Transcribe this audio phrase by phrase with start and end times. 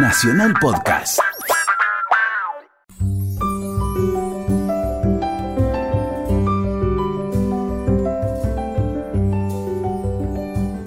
[0.00, 1.18] Nacional Podcast.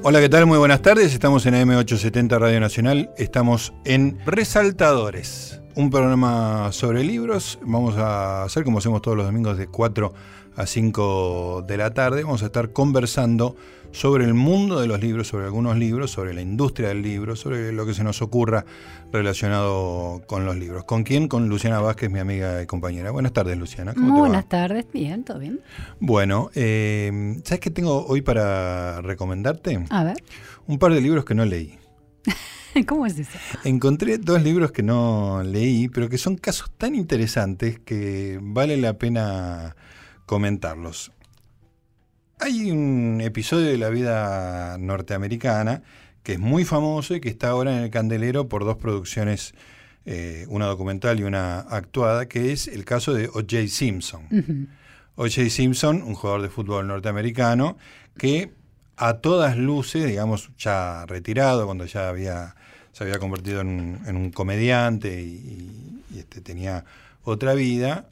[0.04, 0.46] Hola, ¿qué tal?
[0.46, 1.14] Muy buenas tardes.
[1.14, 3.12] Estamos en AM870 Radio Nacional.
[3.18, 7.60] Estamos en Resaltadores, un programa sobre libros.
[7.64, 10.14] Vamos a hacer como hacemos todos los domingos de 4
[10.56, 12.24] a 5 de la tarde.
[12.24, 13.56] Vamos a estar conversando
[13.92, 17.72] sobre el mundo de los libros, sobre algunos libros, sobre la industria del libro, sobre
[17.72, 18.66] lo que se nos ocurra
[19.12, 20.86] relacionado con los libros.
[20.86, 21.28] ¿Con quién?
[21.28, 23.12] Con Luciana Vázquez, mi amiga y compañera.
[23.12, 23.94] Buenas tardes, Luciana.
[23.94, 25.60] ¿Cómo Muy buenas tardes, bien, todo bien.
[26.00, 29.86] Bueno, eh, ¿sabes qué tengo hoy para recomendarte?
[29.90, 30.24] A ver.
[30.68, 31.78] Un par de libros que no leí.
[32.88, 33.38] ¿Cómo es eso?
[33.66, 38.94] Encontré dos libros que no leí, pero que son casos tan interesantes que vale la
[38.94, 39.76] pena
[40.32, 41.12] comentarlos.
[42.40, 45.84] Hay un episodio de la vida norteamericana
[46.24, 49.54] que es muy famoso y que está ahora en el candelero por dos producciones,
[50.06, 53.68] eh, una documental y una actuada, que es el caso de O.J.
[53.68, 54.70] Simpson.
[55.16, 55.50] O.J.
[55.50, 57.78] Simpson, un jugador de fútbol norteamericano,
[58.18, 58.54] que
[58.96, 62.56] a todas luces, digamos, ya retirado, cuando ya había,
[62.94, 66.86] se había convertido en, un comediante y, y este, tenía
[67.22, 68.11] otra vida,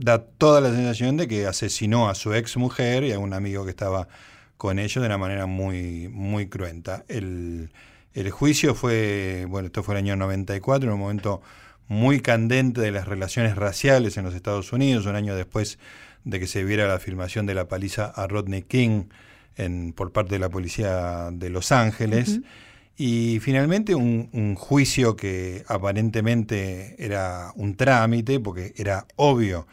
[0.00, 3.64] da toda la sensación de que asesinó a su ex mujer y a un amigo
[3.64, 4.08] que estaba
[4.56, 7.04] con ellos de una manera muy, muy cruenta.
[7.06, 7.70] El,
[8.30, 11.42] juicio fue, bueno, esto fue el año 94, en un momento
[11.86, 15.78] muy candente de las relaciones raciales en los Estados Unidos, un año después
[16.24, 19.04] de que se viera la filmación de la paliza a Rodney King
[19.56, 22.40] en, por parte de la policía de Los Ángeles.
[22.96, 29.66] Y finalmente un, un, juicio que aparentemente era un trámite, porque era obvio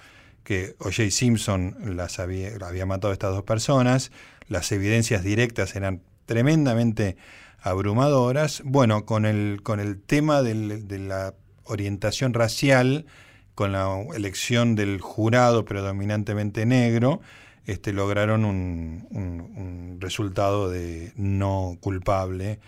[0.48, 1.12] que O.J.
[1.12, 4.14] Simpson las había, matado a estas dos personas,
[4.48, 7.18] las evidencias directas eran tremendamente
[7.60, 8.62] abrumadoras.
[8.64, 11.34] Bueno, con el, con el tema de la
[11.66, 13.08] orientación racial,
[13.56, 17.20] con la elección del jurado predominantemente negro,
[17.66, 22.60] este, lograron un resultado de no culpable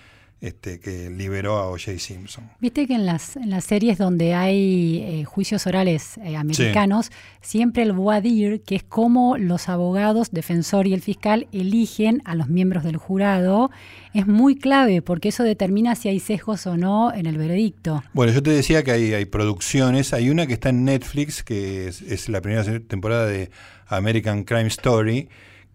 [0.42, 2.00] este, que liberó a O.J.
[2.00, 2.50] Simpson.
[2.60, 7.12] Viste que en las, en las series donde hay eh, juicios orales eh, americanos,
[7.42, 12.36] siempre el voir dire, que es como los abogados, defensor y el fiscal eligen a
[12.36, 13.70] los miembros del jurado,
[14.14, 18.02] es muy clave porque eso determina si hay sesgos o no en el veredicto.
[18.14, 21.88] Bueno, yo te decía que hay, hay producciones, hay una que está en Netflix, que
[21.88, 23.52] es, es la primera temporada de
[23.88, 25.28] American Crime Story,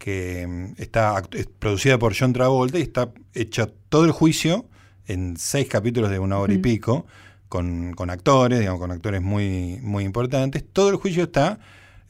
[0.04, 1.22] que mm, está
[1.58, 4.66] producida por John Travolta y está hecha todo el juicio
[5.06, 7.06] en seis capítulos de una hora y pico,
[7.48, 10.62] con, actores, digamos, con actores muy, muy importantes.
[10.70, 11.58] Todo el juicio está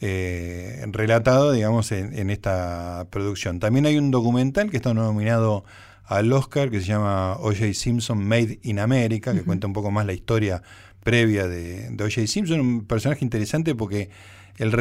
[0.00, 3.60] eh, relatado, digamos, en, esta producción.
[3.60, 5.64] También hay un documental que está nominado
[6.04, 7.74] al Oscar que se llama O.J.
[7.74, 10.62] Simpson Made in America, que cuenta un poco más la historia
[11.04, 12.26] previa de, de O.J.
[12.26, 14.10] Simpson, un personaje interesante porque
[14.56, 14.74] el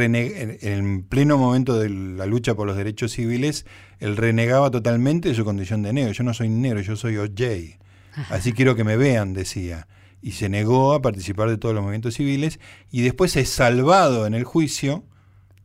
[0.61, 3.65] en, pleno momento de la lucha por los derechos civiles,
[3.99, 6.11] él renegaba totalmente de su condición de negro.
[6.11, 7.79] Yo no soy negro, yo soy OJ.
[8.29, 9.87] Así quiero que me vean, decía.
[10.21, 12.59] Y se negó a participar de todos los movimientos civiles
[12.91, 15.03] y después es salvado en el juicio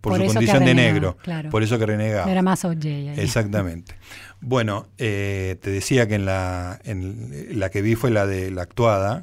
[0.01, 1.17] por, su condición de negro.
[1.51, 2.31] Por eso que renegaba.
[2.31, 2.85] Era más OJ.
[3.17, 3.95] Exactamente.
[4.41, 8.63] Bueno, eh, te decía que en la, en la que vi fue la de la
[8.63, 9.23] actuada,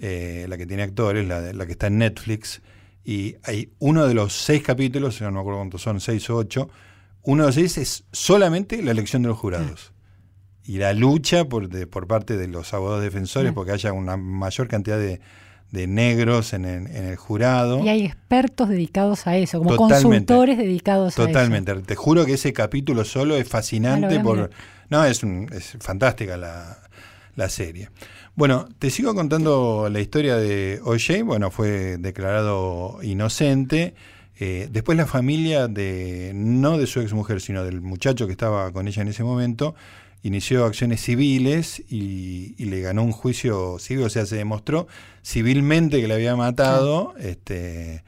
[0.00, 2.62] eh, la que tiene actores, la, de, la que está en Netflix.
[3.04, 6.70] Y hay uno de los seis capítulos, no me acuerdo cuántos son, seis o ocho,
[7.22, 9.92] uno de los seis es solamente la elección de los jurados.
[10.64, 14.98] Y la lucha por, por parte de los abogados defensores porque haya una mayor cantidad
[14.98, 15.20] de,
[15.86, 17.84] negros en el, jurado.
[17.84, 21.26] Y hay expertos dedicados a eso, como consultores dedicados a eso.
[21.26, 21.74] Totalmente.
[21.82, 24.20] Te juro que ese capítulo solo es fascinante.
[24.20, 24.50] por
[24.88, 26.78] No, es, es fantástica la,
[27.36, 27.90] la serie.
[28.36, 31.22] Bueno, te sigo contando la historia de O.J.
[31.22, 33.94] Bueno, fue declarado inocente.
[34.40, 38.72] Eh, después la familia de, no de su ex mujer, sino del muchacho que estaba
[38.72, 39.76] con ella en ese momento,
[40.24, 44.88] inició acciones civiles y, le ganó un juicio civil, o sea, se demostró
[45.24, 48.02] civilmente que le había matado, este,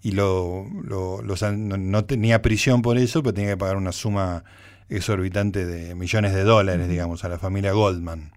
[0.00, 4.44] y lo, no, tenía prisión por eso, pero tenía que pagar una suma
[4.88, 8.30] exorbitante de millones de dólares, digamos, a la familia Goldman.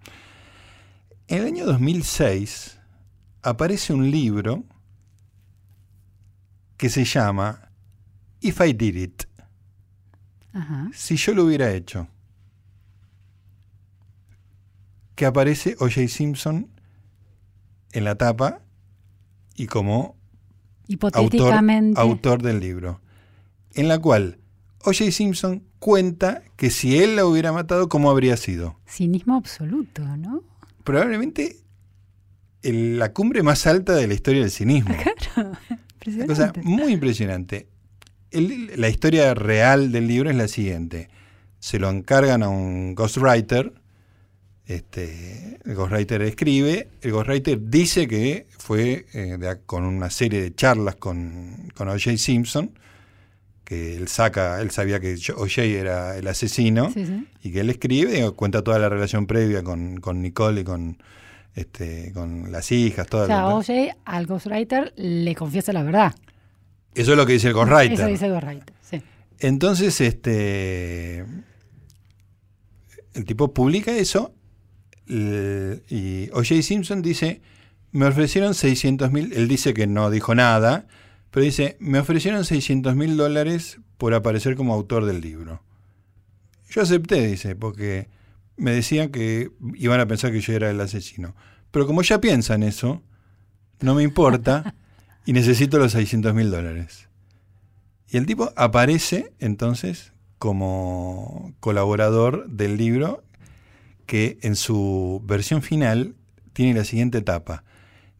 [1.28, 2.78] En el año 2006
[3.42, 4.64] aparece un libro
[6.76, 7.70] que se llama
[8.40, 9.22] If I Did It.
[10.94, 12.08] Si yo lo hubiera hecho.
[15.14, 16.08] Que aparece O.J.
[16.08, 16.70] Simpson
[17.92, 18.60] en la tapa
[19.54, 20.16] y como
[21.14, 21.54] autor,
[21.96, 23.00] autor del libro.
[23.72, 24.38] En la cual
[24.84, 25.10] O.J.
[25.10, 28.78] Simpson cuenta que si él la hubiera matado, ¿cómo habría sido?
[28.86, 30.42] Cinismo absoluto, ¿no?
[30.86, 31.56] Probablemente
[32.62, 34.96] la cumbre más alta de la historia del cinismo.
[35.34, 35.52] Claro,
[36.06, 37.66] Una cosa muy impresionante.
[38.30, 41.08] la historia real del libro es la siguiente.
[41.58, 43.72] Se lo encargan a un ghostwriter.
[44.66, 46.88] Este, el ghostwriter escribe.
[47.02, 49.36] El ghostwriter dice que fue eh,
[49.66, 52.16] con una serie de charlas con, con O.J.
[52.16, 52.70] Simpson
[53.66, 55.62] que él saca, él sabía que O.J.
[55.64, 56.92] era el asesino
[57.42, 60.98] y que él escribe, cuenta toda la relación previa con, con Nicole y con,
[61.56, 63.24] este, con las hijas, todo.
[63.24, 63.96] O sea, O.J.
[64.04, 66.14] al ghostwriter le confiesa la verdad.
[66.94, 67.92] Eso es lo que dice el ghostwriter.
[67.94, 69.02] Eso dice el ghostwriter, sí.
[69.40, 71.26] Entonces, este,
[73.14, 74.32] el tipo publica eso
[75.08, 76.62] y O.J.
[76.62, 77.40] Simpson dice,
[77.90, 80.86] me ofrecieron 600 mil, él dice que no dijo nada,
[81.30, 85.62] pero dice, me ofrecieron 600 mil dólares por aparecer como autor del libro.
[86.70, 88.08] Yo acepté, dice, porque
[88.56, 91.34] me decían que iban a pensar que yo era el asesino.
[91.70, 93.02] Pero como ya piensan eso,
[93.80, 94.74] no me importa
[95.26, 97.08] y necesito los 600 mil dólares.
[98.08, 103.24] Y el tipo aparece entonces como colaborador del libro
[104.06, 106.14] que en su versión final
[106.52, 107.64] tiene la siguiente etapa.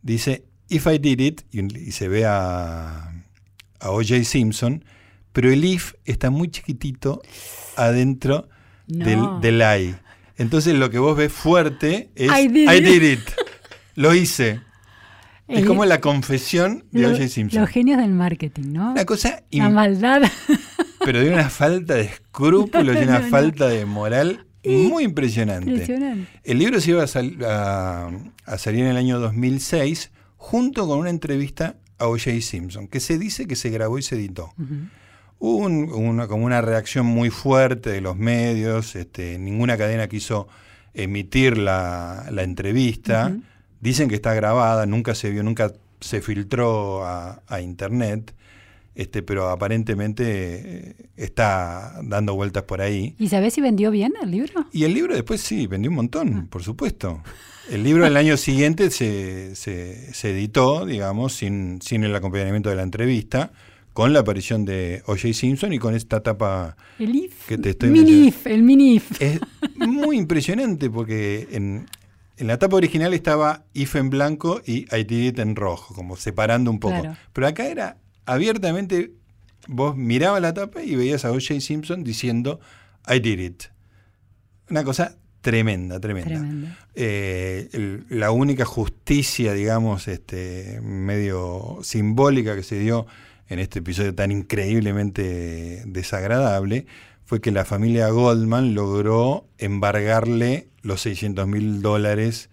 [0.03, 3.12] Dice, If I Did It, y, se ve a,
[3.80, 4.24] a O.J.
[4.24, 4.84] Simpson,
[5.32, 7.22] pero el if está muy chiquitito
[7.76, 8.48] adentro
[8.86, 9.94] del, del, I.
[10.38, 13.20] Entonces lo que vos ves fuerte es I did, it.
[13.94, 14.60] Lo hice.
[15.48, 17.28] es como la confesión de O.J.
[17.28, 17.60] Simpson.
[17.60, 18.94] Los genios del marketing, ¿no?
[18.94, 19.42] La cosa.
[19.50, 20.22] La maldad.
[21.04, 25.70] Pero de una falta de escrúpulos y una falta de moral muy impresionante.
[25.70, 26.28] impresionante.
[26.42, 28.10] El libro se iba a,
[28.46, 30.10] a, salir en el año 2006
[30.46, 32.40] junto con una entrevista a O.J.
[32.40, 34.54] Simpson, que se dice que se grabó y se editó.
[35.40, 40.46] Hubo una, como una reacción muy fuerte de los medios, este, ninguna cadena quiso
[40.94, 43.37] emitir la, entrevista.
[43.81, 48.32] Dicen que está grabada, nunca se vio, nunca se filtró a, internet,
[48.96, 53.14] este, pero aparentemente eh, está dando vueltas por ahí.
[53.19, 54.66] ¿Y sabés si vendió bien el libro?
[54.72, 56.46] Y el libro después sí, vendió un montón, ah.
[56.50, 57.22] por supuesto.
[57.70, 62.84] El libro el año siguiente se, se, editó, digamos, sin, sin el acompañamiento de la
[62.84, 63.52] entrevista,
[63.93, 65.34] con la aparición de O.J.
[65.34, 66.76] Simpson y con esta tapa
[67.46, 69.20] que te estoy Minif, el Minif.
[69.20, 69.40] Es
[69.76, 71.87] muy impresionante porque en,
[72.38, 76.70] la tapa original estaba If en blanco y I did it en rojo, como separando
[76.70, 77.02] un poco.
[77.32, 79.12] Pero acá era abiertamente,
[79.67, 81.61] vos mirabas la tapa y veías a O.J.
[81.61, 82.61] Simpson diciendo
[83.08, 83.62] I did it.
[84.69, 86.76] Una cosa Tremenda, tremenda.
[86.96, 93.06] Eh, la única justicia, digamos, este, medio simbólica que se dio
[93.49, 96.87] en este episodio tan increíblemente desagradable
[97.25, 102.50] fue que la familia Goldman logró embargarle los 600 mil dólares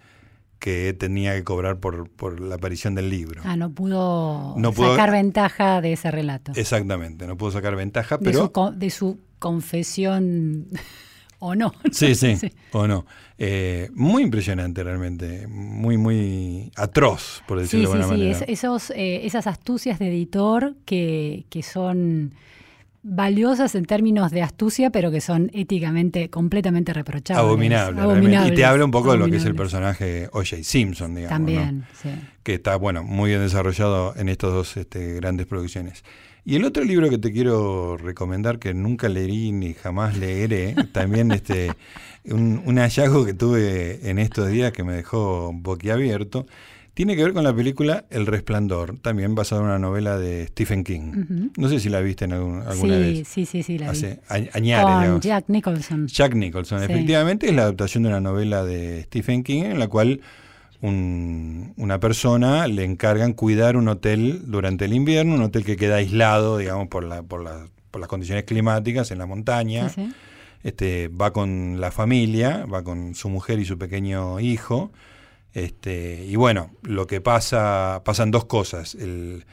[0.63, 3.42] que tenía que cobrar por, por, la aparición del libro.
[3.44, 6.54] Ah, no pudo, sacar ventaja de ese relato.
[6.56, 8.50] Exactamente, no pudo sacar ventaja, pero...
[8.74, 10.68] de su confesión
[11.39, 11.74] o no.
[11.92, 12.38] Sí, sí,
[12.71, 13.06] o no.
[13.38, 18.39] Eh, muy impresionante realmente, muy, muy atroz, por decirlo de alguna manera.
[18.39, 22.36] Sí, esos, eh, esas astucias de editor que, que son
[23.04, 27.44] valiosas en términos de astucia, pero que son éticamente completamente reprochables.
[27.44, 28.52] Abominables.
[28.52, 30.64] Y te habla un poco de lo que es el personaje O.J.
[30.64, 31.38] Simpson, digamos.
[31.38, 32.10] También, sí.
[32.44, 36.04] Que está, bueno, muy bien desarrollado en estas dos este, grandes producciones.
[36.45, 41.31] Y el otro libro que te quiero recomendar, que nunca leí ni jamás leeré, también
[41.31, 41.72] este,
[42.26, 46.45] un, hallazgo que tuve en estos días que me dejó boquiabierto,
[46.94, 50.83] tiene que ver con la película El Resplandor, también basada en una novela de Stephen
[50.83, 51.50] King.
[51.57, 53.28] No sé si la viste en alguna vez.
[53.28, 54.50] Sí, sí, sí, la Hace vi.
[54.54, 56.07] Añares, Jack Nicholson.
[56.07, 60.21] Jack Nicholson, efectivamente es la adaptación de una novela de Stephen King en la cual
[60.81, 66.57] una persona le encargan cuidar un hotel durante el invierno, un hotel que queda aislado,
[66.57, 67.44] digamos, por, la, por,
[67.90, 69.90] por las condiciones climáticas en la montaña.
[70.62, 74.92] Este, va con la familia, va con su mujer y su pequeño hijo.
[75.54, 78.95] Este, y bueno, lo que pasa, pasan dos cosas.
[78.95, 79.45] El,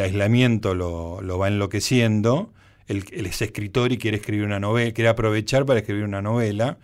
[0.00, 2.52] aislamiento lo, lo, va enloqueciendo.
[2.86, 6.78] Él, es escritor y quiere escribir una novela, quiere aprovechar para escribir una novela.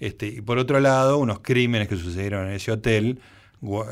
[0.00, 3.20] Este, y por otro lado, unos crímenes que sucedieron en ese hotel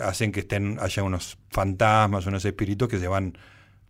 [0.03, 3.37] hacen que estén haya unos fantasmas, unos espíritus que se van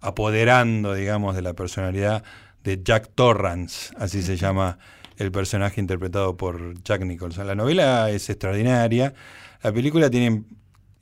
[0.00, 2.22] apoderando, digamos, de la personalidad
[2.62, 4.78] de Jack Torrance, así se llama
[5.16, 7.46] el personaje interpretado por Jack Nicholson.
[7.46, 9.14] La novela es extraordinaria,
[9.62, 10.42] la película tiene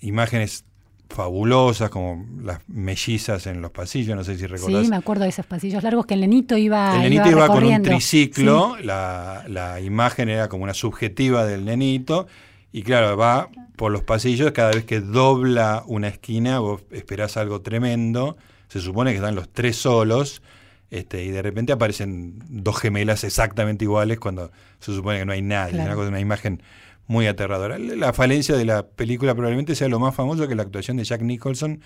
[0.01, 0.65] imágenes
[1.09, 4.85] fabulosas, como las mellizas en los pasillos, no sé si recordás.
[4.85, 7.65] Sí, me acuerdo de esos pasillos largos que el nenito iba El nenito iba, con
[7.65, 12.29] un triciclo, la, la, imagen era como una subjetiva del nenito,
[12.73, 13.49] Y claro, va
[13.81, 18.37] por los pasillos, cada vez que dobla una esquina, vos esperás algo tremendo.
[18.69, 20.43] Se supone que están los tres solos.
[20.91, 24.51] Este, y de repente aparecen dos gemelas exactamente iguales cuando
[24.81, 25.81] se supone que no hay nadie.
[25.81, 26.63] Una, cosa, una imagen
[27.11, 27.77] muy aterradora.
[27.77, 31.23] La falencia de la película probablemente sea lo más famoso que la actuación de Jack
[31.23, 31.81] Nicholson,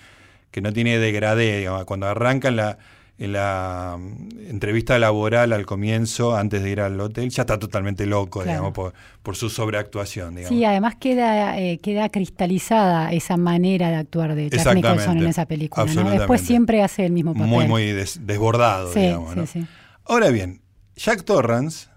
[0.51, 1.57] que no tiene degradé.
[1.57, 2.77] Digamos, cuando arrancan la,
[3.17, 8.05] en la mm, entrevista laboral al comienzo, antes de ir al hotel, ya está totalmente
[8.05, 10.35] loco, digamos, por, por, su sobreactuación.
[10.35, 10.55] Digamos.
[10.55, 15.47] Sí, además queda, eh, queda cristalizada esa manera de actuar de Jack Nicholson en esa
[15.47, 15.91] película.
[15.91, 16.11] ¿no?
[16.11, 17.47] Después siempre hace el mismo papel.
[17.47, 19.33] Muy, muy desbordado, sí, digamos.
[19.33, 19.67] Sí, sí.
[20.05, 20.61] Ahora bien,
[20.95, 21.87] Jack Torrance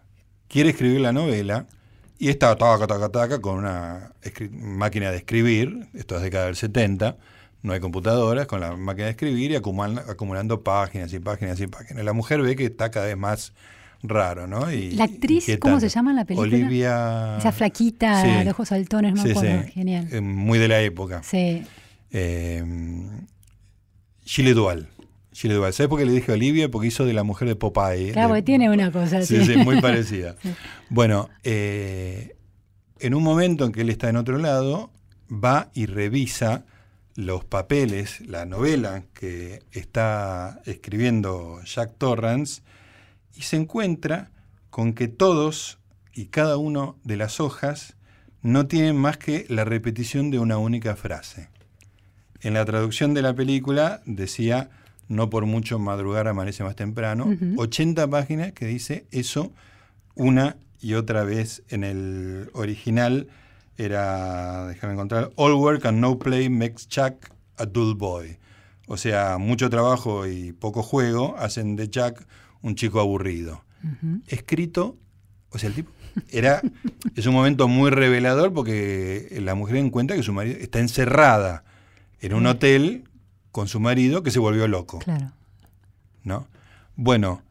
[0.49, 1.67] quiere escribir la novela
[2.19, 4.13] y está taca, taca, taca, con una
[4.51, 7.17] máquina de escribir, esto es década del 70,
[7.63, 12.05] no hay computadoras, con la máquina de escribir y acumulando, páginas y páginas y páginas.
[12.05, 13.53] La mujer ve que está cada vez más
[14.03, 14.71] raro, ¿no?
[14.73, 16.57] Y, la actriz, ¿cómo se llama en la película?
[16.57, 17.37] Olivia...
[17.39, 19.69] Esa flaquita, de ojos saltones, no me acuerdo.
[19.73, 20.09] Genial.
[20.11, 21.23] Eh, muy de la época.
[21.23, 21.65] Sí.
[22.11, 22.65] Eh,
[24.25, 24.89] Chile Dual.
[25.39, 25.73] Chile Dual.
[25.73, 26.69] ¿Sabes por qué le dije Olivia?
[26.69, 28.11] Porque hizo de la mujer de Popeye.
[28.11, 29.39] Claro, porque tiene una cosa así.
[29.39, 30.35] Sí, sí, muy parecida.
[30.91, 32.35] Bueno, eh,
[32.99, 34.91] en un momento en que él está en otro lado,
[35.31, 36.65] va y revisa
[37.15, 42.63] los papeles, la novela que está escribiendo Jack Torrance,
[43.37, 44.33] y se encuentra
[44.71, 45.79] con que todos
[46.15, 47.95] y cada uno de las hojas
[48.43, 51.49] no tienen más que la repetición de una única frase.
[52.41, 54.71] En la traducción de la película decía,
[55.09, 59.53] no por mucho madrugar amanece más temprano, 80 páginas que dice eso
[60.15, 63.29] una y otra vez en el original
[63.77, 68.37] era, déjame encontrar, All Work and No Play makes Chuck a dull boy.
[68.87, 72.23] O sea, mucho trabajo y poco juego hacen de Chuck
[72.63, 73.65] un chico aburrido.
[74.27, 74.97] Escrito,
[75.51, 75.93] o sea, el tipo
[76.31, 76.61] era
[77.15, 81.65] es un momento muy revelador porque la mujer encuentra que su marido está encerrada
[82.21, 83.05] en un hotel
[83.51, 84.99] con su marido que se volvió loco.
[84.99, 85.33] Claro.
[86.25, 86.47] ¿No?
[86.97, 87.43] Bueno,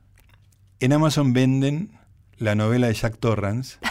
[0.80, 1.92] en Amazon venden
[2.38, 3.78] la novela de Jack Torrance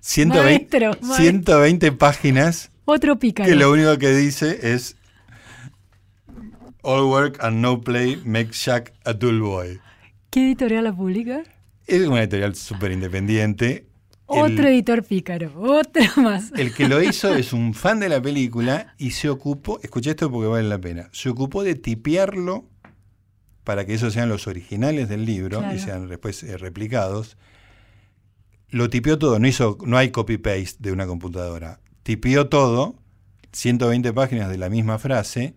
[0.00, 2.70] 120, 120 páginas.
[2.84, 3.48] Otro pícaro.
[3.48, 4.96] Que lo único que dice es
[6.82, 9.80] All work and no play makes Jack a dull boy.
[10.30, 11.42] ¿Qué editorial la publica?
[11.86, 13.86] Es una editorial súper independiente.
[14.30, 16.52] Otro editor pícaro, otro más.
[16.56, 20.30] El que lo hizo es un fan de la película y se ocupó, escuché esto
[20.30, 22.64] porque vale la pena, se ocupó de tipearlo
[23.64, 27.36] para que esos sean los originales del libro y sean después eh, replicados
[28.70, 31.80] lo tipió todo, no, hizo, no hay copy-paste de una computadora.
[32.02, 32.94] Tipió todo,
[33.52, 35.54] 120 páginas de la misma frase,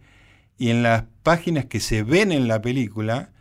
[0.58, 3.32] y en las páginas que se ven en la película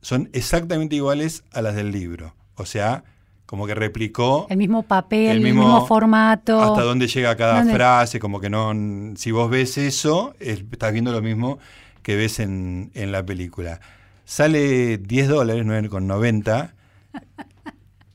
[0.00, 2.34] son exactamente iguales a las del libro.
[2.54, 3.04] O sea,
[3.48, 4.46] como que replicó...
[4.50, 6.60] El mismo papel, el mismo, formato.
[6.60, 8.74] Hasta dónde llega cada frase, como que no...
[9.16, 11.58] Si vos ves eso, estás viendo lo mismo
[12.02, 13.80] que ves en, en la película.
[14.26, 16.72] Sale 10 dólares, 9,90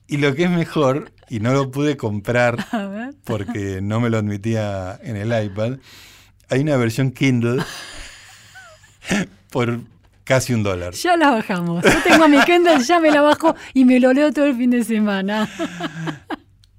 [0.06, 2.68] y lo que es mejor, y no lo pude comprar
[3.24, 5.80] porque no me lo admitía en el iPad,
[6.50, 7.64] hay una versión Kindle
[9.50, 9.80] por
[10.24, 10.94] casi un dólar.
[10.94, 11.84] Ya la bajamos.
[11.84, 14.70] Yo tengo mi Kindle, ya me la bajo y me lo leo todo el fin
[14.70, 15.50] de semana.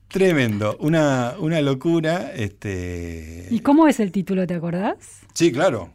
[0.09, 2.33] Tremendo, una, una locura.
[2.35, 3.49] Este...
[3.51, 4.97] ¿Y cómo es el título, te acordás?
[5.35, 5.93] Sí, claro.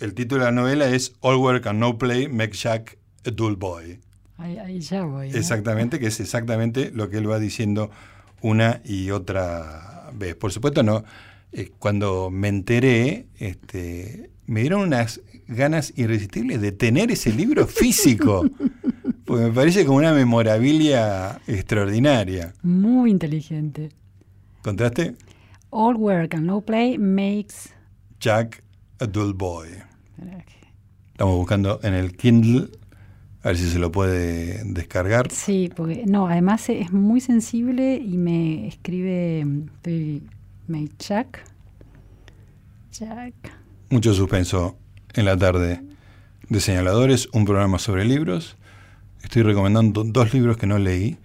[0.00, 3.56] El título de la novela es All Work and No Play Make Jack a Dull
[3.56, 4.00] Boy.
[4.36, 5.30] Ahí, ya voy.
[5.30, 7.90] Exactamente, que es exactamente lo que él va diciendo
[8.40, 10.36] una y otra vez.
[10.36, 11.02] Por supuesto, no.
[11.50, 18.48] Eh, cuando me enteré, este, me dieron unas ganas irresistibles de tener ese libro físico.
[19.24, 22.54] porque me parece como una memorabilia extraordinaria.
[22.62, 23.90] Muy inteligente.
[24.62, 25.16] ¿Contaste?
[25.70, 27.70] All work and no play makes
[28.20, 28.62] Jack
[29.00, 29.68] a dull boy.
[31.12, 32.68] Estamos buscando en el Kindle
[33.42, 35.30] a ver si se lo puede descargar.
[35.30, 39.44] Sí, porque no, además es muy sensible y me escribe
[40.66, 41.44] me Jack.
[42.92, 43.34] Jack.
[43.90, 44.76] Mucho suspenso
[45.18, 45.82] en la tarde
[46.48, 48.56] de señaladores, un programa sobre libros.
[49.20, 51.18] Estoy recomendando dos libros que no leí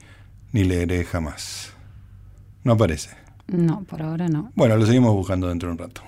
[0.52, 1.74] ni leeré jamás.
[2.64, 3.12] No aparece.
[3.46, 4.52] No, por ahora no.
[4.56, 6.02] Bueno, lo seguimos buscando dentro de un rato.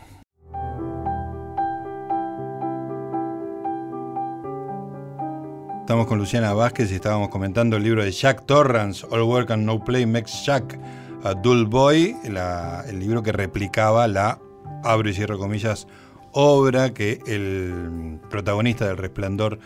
[5.81, 9.63] Estamos con Luciana Vázquez y estábamos comentando el libro de Jack Torrance, All Work and
[9.63, 10.79] No Play Makes Jack
[11.23, 14.39] a Dull Boy, el libro que replicaba la,
[14.83, 15.87] abro y cierro comillas,
[16.35, 19.57] obra que el protagonista del Resplandor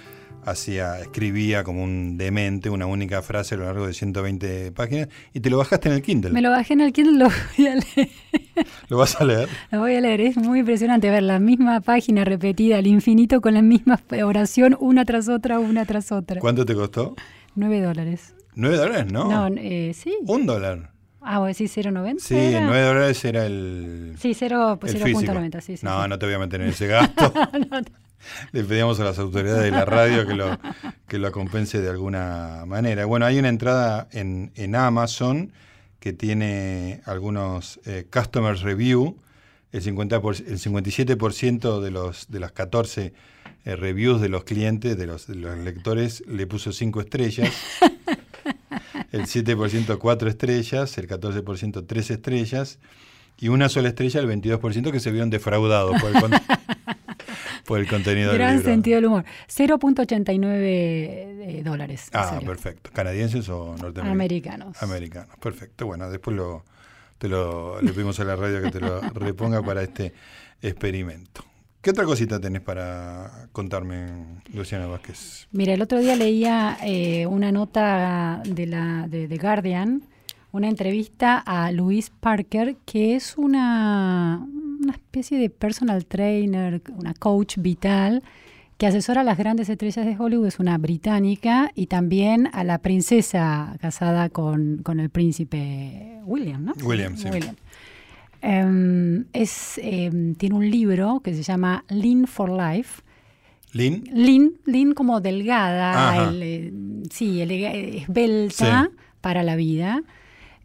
[0.45, 5.39] hacía, escribía como un demente una única frase a lo largo de 120 páginas y
[5.39, 6.31] te lo bajaste en el Kindle.
[6.31, 8.09] Me lo bajé en el Kindle, lo voy a leer.
[8.87, 9.49] ¿Lo vas a leer?
[9.71, 13.55] Lo voy a leer, es muy impresionante ver la misma página repetida al infinito con
[13.55, 16.39] la misma oración una tras otra, una tras otra.
[16.39, 17.15] ¿Cuánto te costó?
[17.55, 18.35] Nueve dólares.
[18.53, 19.11] ¿Nueve dólares?
[19.11, 19.49] No.
[19.49, 20.13] No, eh, sí.
[20.27, 20.91] Un dólar.
[21.21, 22.19] Ah, vos decís 0,90.
[22.19, 24.15] Sí, nueve dólares era el.
[24.19, 25.85] Sí, 0.90, sí, sí.
[25.85, 27.33] No, no te voy a meter en ese gasto.
[27.53, 27.81] no,
[28.51, 30.57] Le pedíamos a las autoridades de la radio que lo,
[31.07, 33.05] que lo compense de alguna manera.
[33.05, 35.51] Bueno, hay una entrada en, en Amazon
[35.99, 39.17] que tiene algunos eh, customers review.
[39.71, 40.21] El, 50 el
[40.59, 43.13] 57% de, los, de las 14
[43.65, 47.53] eh, reviews de los clientes, de los, de los lectores, le puso 5 estrellas.
[49.11, 52.79] el 7% 4 estrellas, el 14% 3 estrellas
[53.39, 56.21] y una sola estrella el 22% que se vieron defraudados por el,
[57.65, 58.71] por el contenido Gran del libro.
[58.73, 59.25] sentido del humor.
[59.47, 62.09] 0.89 eh, dólares.
[62.13, 62.89] Ah, perfecto.
[62.93, 64.11] ¿Canadienses o norteamericanos?
[64.11, 64.83] Americanos.
[64.83, 65.85] Americanos, perfecto.
[65.85, 66.65] Bueno, después lo,
[67.17, 70.13] te lo, le pedimos a la radio que te lo reponga para este
[70.61, 71.48] experimento.
[71.81, 75.47] ¿Qué otra cosita tenés para contarme, Luciana Vázquez?
[75.51, 80.03] Mira, el otro día leía eh, una nota de la de The Guardian,
[80.51, 84.45] una entrevista a Louise Parker, que es una,
[84.81, 88.23] una especie de personal trainer, una coach vital,
[88.77, 92.79] que asesora a las grandes estrellas de Hollywood, es una británica, y también a la
[92.79, 96.73] princesa casada con, con el príncipe William, ¿no?
[96.83, 97.29] William, sí.
[97.29, 97.55] William.
[98.41, 103.01] Um, es, um, tiene un libro que se llama Lean for Life.
[103.73, 104.03] ¿Lean?
[104.13, 106.73] Lean, lean como delgada, el, eh,
[107.11, 108.97] sí, el, esbelta sí.
[109.21, 110.03] para la vida.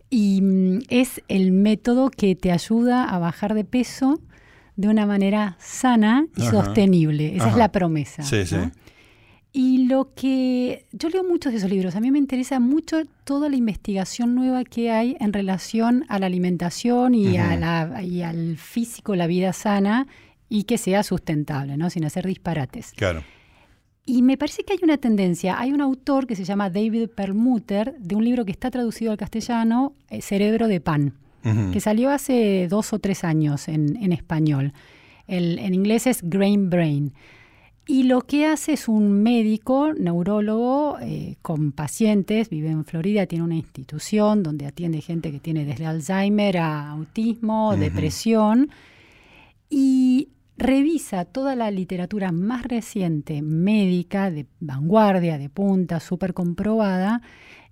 [0.09, 4.21] Y um, es el método que te ayuda a bajar de peso
[4.77, 6.51] de una manera sana y Ajá.
[6.51, 7.35] sostenible.
[7.35, 7.53] Esa Ajá.
[7.53, 8.23] es la promesa.
[8.23, 8.47] Sí, ¿no?
[8.47, 8.71] sí.
[9.57, 13.49] Y lo que yo leo muchos de esos libros, a mí me interesa mucho toda
[13.49, 17.53] la investigación nueva que hay en relación a la alimentación y, uh -huh.
[17.53, 20.09] a la, y al físico, la vida sana
[20.49, 21.89] y que sea sustentable, ¿no?
[21.89, 22.91] sin hacer disparates.
[22.97, 23.23] Claro.
[24.05, 27.95] Y me parece que hay una tendencia, hay un autor que se llama David Perlmutter,
[27.97, 31.15] de un libro que está traducido al castellano, eh, Cerebro de Pan,
[31.45, 31.73] uh -huh.
[31.73, 34.73] que salió hace dos o tres años en, en español.
[35.29, 37.13] El, en inglés es Grain Brain.
[37.87, 43.45] Y lo que hace es un médico, neurólogo, eh, con pacientes, vive en Florida, tiene
[43.45, 47.79] una institución donde atiende gente que tiene desde Alzheimer a autismo, uh -huh.
[47.79, 48.71] depresión,
[49.69, 57.21] y revisa toda la literatura más reciente, médica, de vanguardia, de punta, súper comprobada,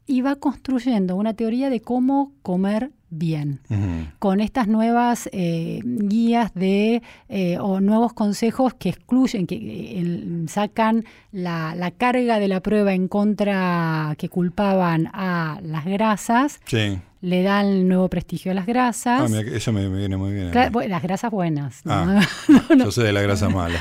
[0.06, 4.12] y va construyendo una teoría de cómo comer bien, uh -huh.
[4.18, 11.04] con estas nuevas eh, guías de eh, o nuevos consejos que excluyen, que eh, sacan
[11.30, 16.60] la, la, carga de la prueba en contra que culpaban a las grasas.
[16.64, 16.98] Sí.
[17.20, 19.20] Le dan nuevo prestigio a las grasas.
[19.20, 20.50] Ah, mira, eso me, me, viene muy bien.
[20.50, 21.82] Claro, las grasas buenas.
[21.86, 22.84] Ah, no, no.
[22.86, 23.78] Yo sé de la grasa mala.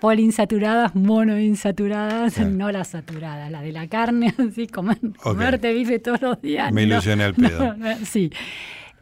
[0.00, 2.44] Poliinsaturadas, monoinsaturadas, sí.
[2.44, 5.12] no las saturadas, la de la carne, así, comer, okay.
[5.20, 6.72] comerte bife todos los días.
[6.72, 7.74] Me ilusioné al pedo.
[8.04, 8.30] sí.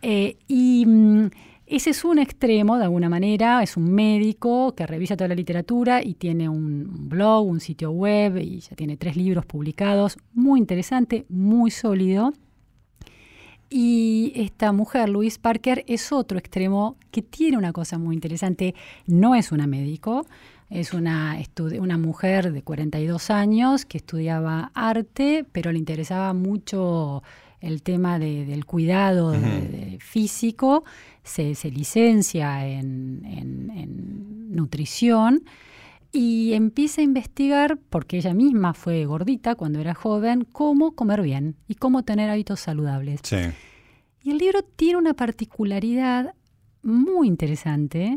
[0.03, 1.29] Eh, y mm,
[1.67, 6.03] ese es un extremo, de alguna manera, es un médico que revisa toda la literatura
[6.03, 11.27] y tiene un blog, un sitio web y ya tiene tres libros publicados, muy interesante,
[11.29, 12.33] muy sólido.
[13.69, 18.75] Y esta mujer, Louise Parker, es otro extremo que tiene una cosa muy interesante.
[19.07, 20.25] No es una médico,
[20.71, 21.39] es una,
[21.79, 27.23] una mujer de 42 años que estudiaba arte, pero le interesaba mucho
[27.61, 29.41] el tema de, del cuidado uh -huh.
[29.71, 30.85] de, de físico.
[31.23, 35.43] Se, se licencia en, en, en nutrición
[36.13, 41.57] y empieza a investigar, porque ella misma fue gordita cuando era joven, cómo comer bien
[41.67, 43.21] y cómo tener hábitos saludables.
[43.25, 43.37] Sí.
[44.23, 46.35] Y el libro tiene una particularidad
[46.83, 48.17] muy interesante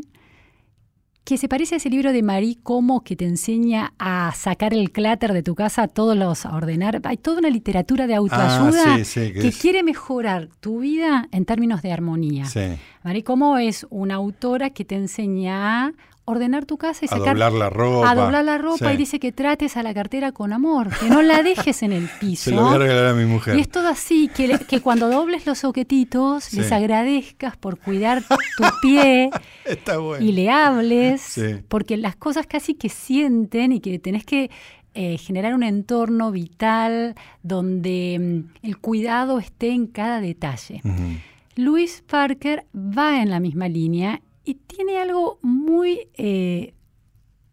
[1.24, 4.90] que se parece a ese libro de Marie Como que te enseña a sacar el
[4.90, 7.00] cláter de tu casa, a todos los a ordenar.
[7.04, 11.44] Hay toda una literatura de autoayuda ah, sí, sí, que, quiere mejorar tu vida en
[11.44, 12.46] términos de armonía.
[12.46, 12.76] Sí.
[13.04, 15.92] Marie Como es una autora que te enseña a
[16.24, 18.10] ordenar tu casa y a sacar doblar la ropa.
[18.10, 18.94] a doblar la ropa sí.
[18.94, 22.08] y dice que trates a la cartera con amor, que no la dejes en el
[22.20, 22.50] piso.
[22.50, 23.56] Se lo voy a regalar a mi mujer.
[23.56, 26.58] Y es todo así, que, le, que cuando dobles los soquetitos sí.
[26.58, 29.30] les agradezcas por cuidar tu pie
[29.64, 30.24] Está bueno.
[30.24, 31.56] y le hables, sí.
[31.68, 34.50] porque las cosas casi que sienten y que tenés que
[34.94, 40.82] eh, generar un entorno vital donde mm, el cuidado esté en cada detalle.
[40.84, 41.20] Uh -huh.
[41.56, 46.74] Louis Parker va en la misma línea y tiene algo muy, eh,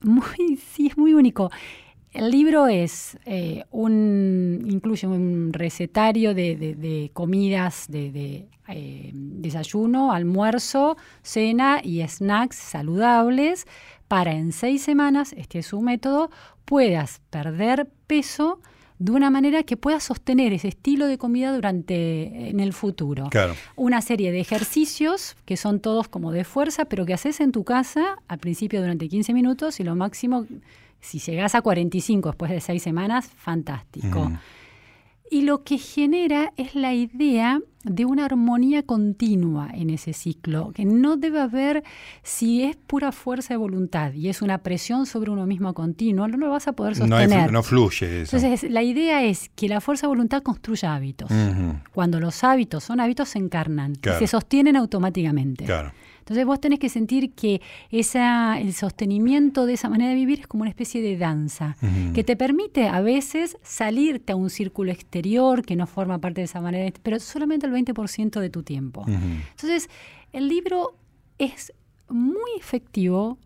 [0.02, 1.50] muy, sí, es muy único.
[2.12, 11.82] el libro es eh, un incluye un recetario de, comidas de, eh, desayuno, almuerzo, cena
[11.84, 13.68] y snacks saludables
[14.08, 16.32] para en seis semanas, este es su método,
[16.66, 18.60] puedas perder peso
[19.00, 23.30] de una manera que puedas sostener ese estilo de comida durante en el futuro.
[23.78, 27.64] Una serie de ejercicios que son todos como de fuerza, pero que haces en tu
[27.64, 30.46] casa al principio durante 15 minutos y lo máximo
[31.00, 34.32] si llegas a 45 después de seis semanas, fantástico.
[35.32, 40.86] Y lo que genera es la idea de una armonía continua en ese ciclo, que
[40.86, 41.84] no debe haber,
[42.24, 46.38] si es pura fuerza de voluntad y es una presión sobre uno mismo continuo, no
[46.38, 47.52] lo vas a poder sostener.
[47.52, 48.36] No, fluye eso.
[48.36, 51.32] Entonces, la idea es que la fuerza de voluntad construya hábitos.
[51.94, 55.66] Cuando los hábitos son hábitos, se encarnan y se sostienen automáticamente.
[55.66, 55.92] Claro.
[56.30, 60.48] Entonces vos tenés que sentir que esa, el sostenimiento de esa manera de vivir es
[60.48, 61.76] como una especie de danza,
[62.14, 66.46] que te permite a veces salirte a un círculo exterior que no forma parte de
[66.46, 69.06] esa manera, pero solamente el 20% de tu tiempo.
[69.08, 69.90] Entonces,
[70.32, 70.94] el libro
[71.40, 71.74] es
[72.10, 73.40] muy efectivo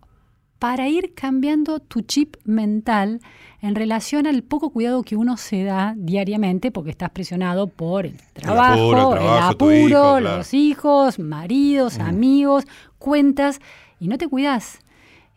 [0.63, 3.19] para ir cambiando tu chip mental
[3.61, 8.15] en relación al poco cuidado que uno se da diariamente porque estás presionado por el
[8.31, 12.63] trabajo, el apuro, los hijos, maridos, amigos,
[12.97, 13.59] cuentas,
[13.99, 14.79] y no te cuidas.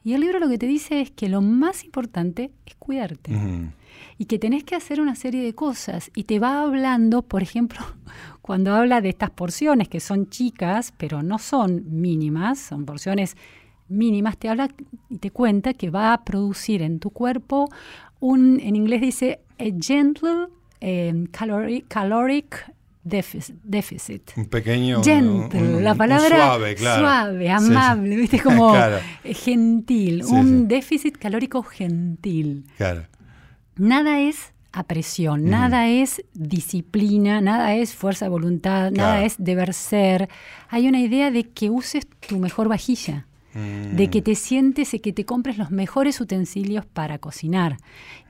[0.04, 3.32] Y el libro lo que te dice es que lo más importante es cuidarte.
[4.18, 6.12] Y que tenés que hacer una serie de cosas.
[6.14, 7.80] Y te va hablando, por ejemplo,
[8.42, 13.36] cuando habla de estas porciones que son chicas, pero no son mínimas, son porciones
[13.88, 14.68] mínimas, te habla
[15.16, 17.70] y te cuenta que va a producir en tu cuerpo
[18.20, 20.48] un, en inglés dice, a gentle
[20.80, 22.70] eh, caloric,
[23.02, 25.02] deficit, Un pequeño.
[25.02, 27.00] Gentle, la palabra suave, claro.
[27.00, 28.40] suave, amable, ¿viste?
[28.40, 28.74] Como
[29.24, 32.66] gentil, un déficit calórico gentil.
[32.76, 33.04] Claro.
[33.76, 39.72] Nada es a presión, nada es disciplina, nada es fuerza de voluntad, nada es deber
[39.72, 40.28] ser.
[40.68, 43.26] Hay una idea de que uses tu mejor vajilla
[43.56, 47.76] de que te sientes y que te compres los mejores utensilios para cocinar.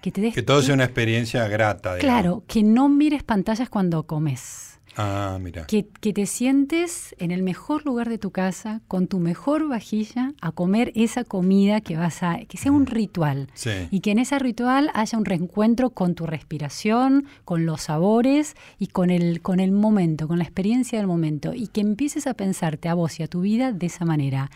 [0.01, 1.99] Que, te que todo sea una experiencia grata.
[1.99, 4.76] Claro, que no mires pantallas cuando comes.
[4.97, 5.67] Ah, mira.
[5.67, 10.53] Que, te sientes en el mejor lugar de tu casa, con tu mejor vajilla, a
[10.53, 12.39] comer esa comida que vas a.
[12.49, 13.49] que sea un ritual.
[13.91, 18.87] Y que en ese ritual haya un reencuentro con tu respiración, con los sabores y
[18.87, 21.53] con el, con el momento, con la experiencia del momento.
[21.53, 24.51] Y que empieces a pensarte a vos y a tu vida de esa manera.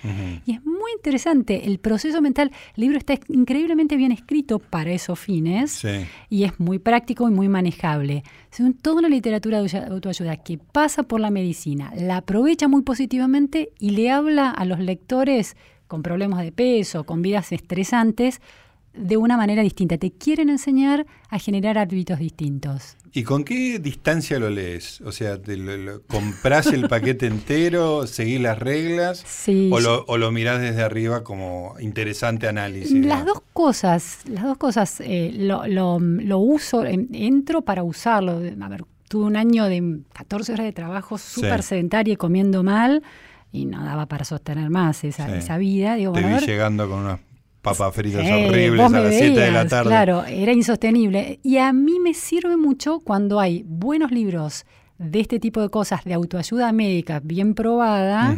[0.46, 1.66] Y es muy interesante.
[1.66, 5.82] El proceso mental, el libro está increíblemente bien escrito para esos fines.
[6.28, 8.24] Y es muy práctico y muy manejable.
[8.50, 13.72] Es toda una literatura de autoayuda que pasa por la medicina, la aprovecha muy positivamente
[13.78, 18.40] y le habla a los lectores con problemas de peso, con vidas estresantes,
[19.00, 19.98] de una manera distinta.
[19.98, 22.96] Te quieren enseñar a generar hábitos distintos.
[23.12, 25.00] ¿Y con qué distancia lo lees?
[25.00, 25.58] O sea, te
[26.06, 29.24] ¿comprás el paquete entero, seguís las reglas?
[29.70, 33.04] O lo, o lo mirás desde arriba como interesante análisis?
[33.04, 35.00] Las dos cosas, las dos cosas.
[35.00, 38.40] Eh, lo, lo, uso, entro para usarlo.
[38.60, 43.02] A ver, tuve un año de 14 horas de trabajo súper sedentaria y comiendo mal
[43.50, 45.96] y no daba para sostener más esa, esa vida.
[45.96, 47.20] Digo, Te vi llegando con unas
[47.62, 49.90] papas fritas horribles a las 7 de la tarde.
[49.90, 51.40] Claro, era insostenible.
[51.42, 54.64] Y a mí me sirve mucho cuando hay buenos libros
[54.98, 58.36] de este tipo de cosas, de autoayuda médica bien probada,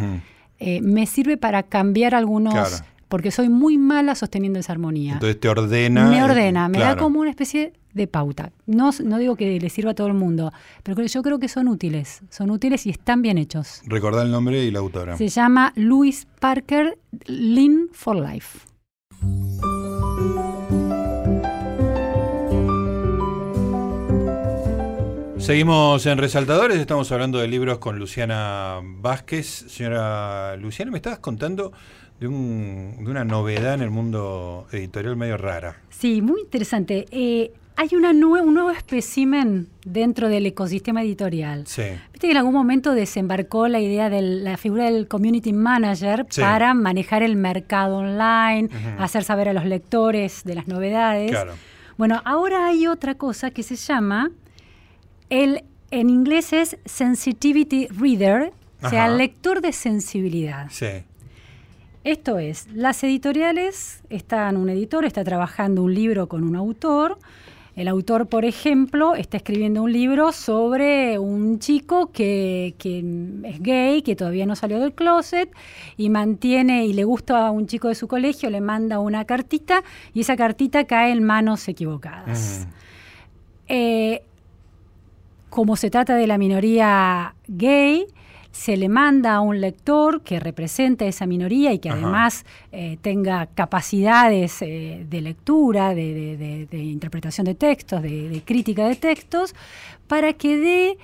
[0.59, 2.83] eh, me sirve para cambiar algunos...
[3.09, 5.13] Porque soy muy mala sosteniendo esa armonía.
[5.13, 6.09] Entonces te ordena.
[6.09, 8.53] Me ordena, me da como una especie de pauta.
[8.65, 10.51] No, no digo que le sirva a todo el mundo,
[10.83, 12.23] pero yo creo que son útiles.
[12.31, 13.83] Son útiles y están bien hechos.
[13.85, 15.19] Recordá el nombre y la autora.
[15.19, 18.72] Se llama Louis Parker Lean for Life.
[25.39, 29.47] Seguimos en Resaltadores, estamos hablando de libros con Luciana Vázquez.
[29.47, 31.73] Señora Luciana, me estabas contando
[32.21, 35.83] de, un, de una novedad en el mundo editorial medio rara.
[35.91, 37.07] Sí, muy interesante.
[37.11, 41.67] Eh, hay una un nuevo espécimen dentro del ecosistema editorial.
[41.67, 41.83] Sí.
[42.13, 46.75] Viste que en algún momento desembarcó la idea de la figura del community manager para
[46.75, 51.31] manejar el mercado online, hacer saber a los lectores de las novedades.
[51.31, 51.55] Claro.
[51.97, 54.31] Bueno, ahora hay otra cosa que se llama
[55.31, 60.69] el en inglés es sensitivity reader, o sea, lector de sensibilidad.
[60.71, 61.05] Sí.
[62.03, 67.19] Esto es, las editoriales están, un editor está trabajando un libro con un autor,
[67.75, 72.75] El autor, por ejemplo, está escribiendo un libro sobre un chico que,
[73.45, 75.51] es gay, que todavía no salió del closet
[75.97, 79.83] y mantiene y le gusta a un chico de su colegio, le manda una cartita
[80.13, 82.67] y esa cartita cae en manos equivocadas.
[83.69, 84.23] Eh,
[85.49, 88.07] como se trata de la minoría gay,
[88.53, 92.99] se le manda a un lector que represente a esa minoría y que además eh,
[93.01, 99.55] tenga capacidades eh, de lectura, de, interpretación de textos, de, crítica de textos,
[100.07, 100.99] para que dé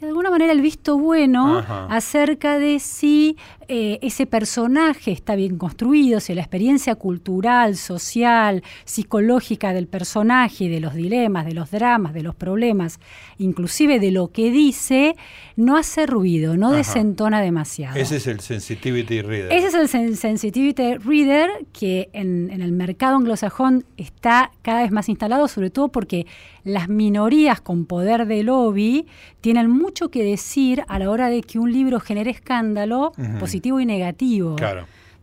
[0.00, 3.36] de alguna manera el visto bueno acerca de si
[3.68, 10.80] eh, ese personaje está bien construido, si la experiencia cultural, social, psicológica del personaje, de
[10.80, 12.98] los dilemas, de los dramas, de los problemas,
[13.38, 15.16] inclusive de lo que dice,
[15.54, 17.96] no hace ruido, no desentona demasiado.
[17.96, 19.52] Ese es el sensitivity reader.
[19.52, 25.10] Ese es el sensitivity reader que en, en el mercado anglosajón está cada vez más
[25.10, 26.26] instalado, sobre todo porque
[26.64, 29.06] las minorías con poder de lobby
[29.40, 33.86] tienen mucho que decir a la hora de que un libro genere escándalo positivo y
[33.86, 34.56] negativo.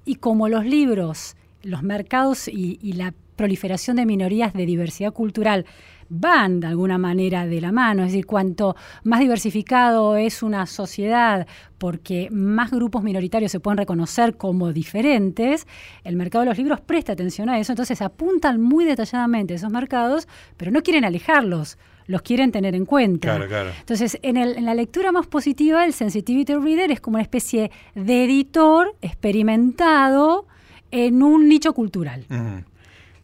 [0.06, 5.65] Y como los libros, los mercados y, y la proliferación de minorías de diversidad cultural
[6.10, 11.47] van de alguna manera de la mano, es decir, cuanto más diversificado es una sociedad,
[11.78, 15.67] porque más grupos minoritarios se pueden reconocer como diferentes,
[16.04, 20.28] el mercado de los libros presta atención a eso, entonces apuntan muy detalladamente esos mercados,
[20.56, 23.36] pero no quieren alejarlos los quieren tener en cuenta.
[23.82, 27.69] Entonces, en, el, en, la lectura más positiva, el Sensitivity Reader es como una especie
[27.95, 30.47] de editor experimentado
[30.91, 32.26] en un nicho cultural.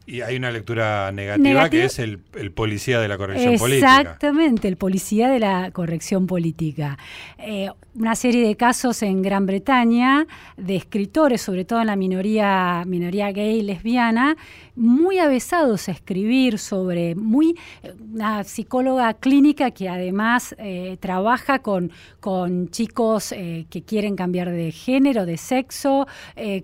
[0.05, 2.19] Y hay una lectura negativa, que es el,
[2.53, 4.01] policía de la corrección política.
[4.01, 6.97] Exactamente, el policía de la corrección política.
[7.37, 10.25] Eh, una serie de casos en Gran Bretaña
[10.57, 14.35] de escritores, sobre todo en la minoría, minoría gay y lesbiana,
[14.75, 17.55] muy avesados a escribir sobre, muy
[18.11, 24.71] una psicóloga clínica que además eh, trabaja con, con chicos eh, que quieren cambiar de
[24.71, 26.07] género, de sexo,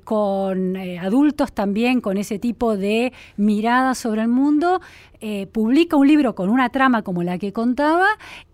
[0.03, 4.81] con adultos también con ese tipo de mirada sobre el mundo,
[5.21, 8.07] eh, publica un libro con una trama como la que contaba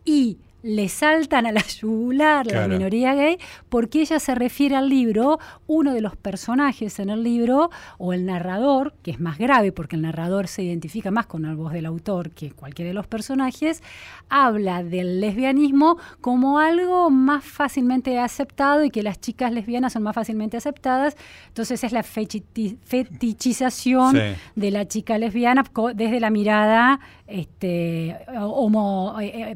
[0.03, 3.37] y le saltan a la yugular la minoría gay
[3.69, 8.25] porque ella se refiere al libro, uno de los personajes en el libro, o el
[8.25, 11.85] narrador, que es más grave porque el narrador se identifica más con la voz del
[11.85, 13.83] autor que cualquiera de los personajes,
[14.27, 20.15] habla del lesbianismo como algo más fácilmente aceptado y que las chicas lesbianas son más
[20.15, 21.15] fácilmente aceptadas.
[21.47, 24.17] Entonces es la fetichización
[24.55, 29.55] de la chica lesbiana desde la mirada este, homo, eh, eh,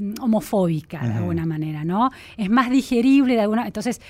[1.08, 2.12] de alguna manera, ¿no?
[2.38, 4.02] Es más digerible de alguna Entonces,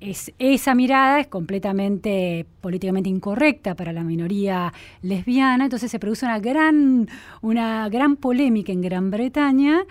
[0.00, 6.40] es, esa mirada es completamente políticamente incorrecta para la minoría lesbiana, entonces se produce una
[6.40, 7.08] gran,
[7.40, 9.84] una gran polémica en Gran Bretaña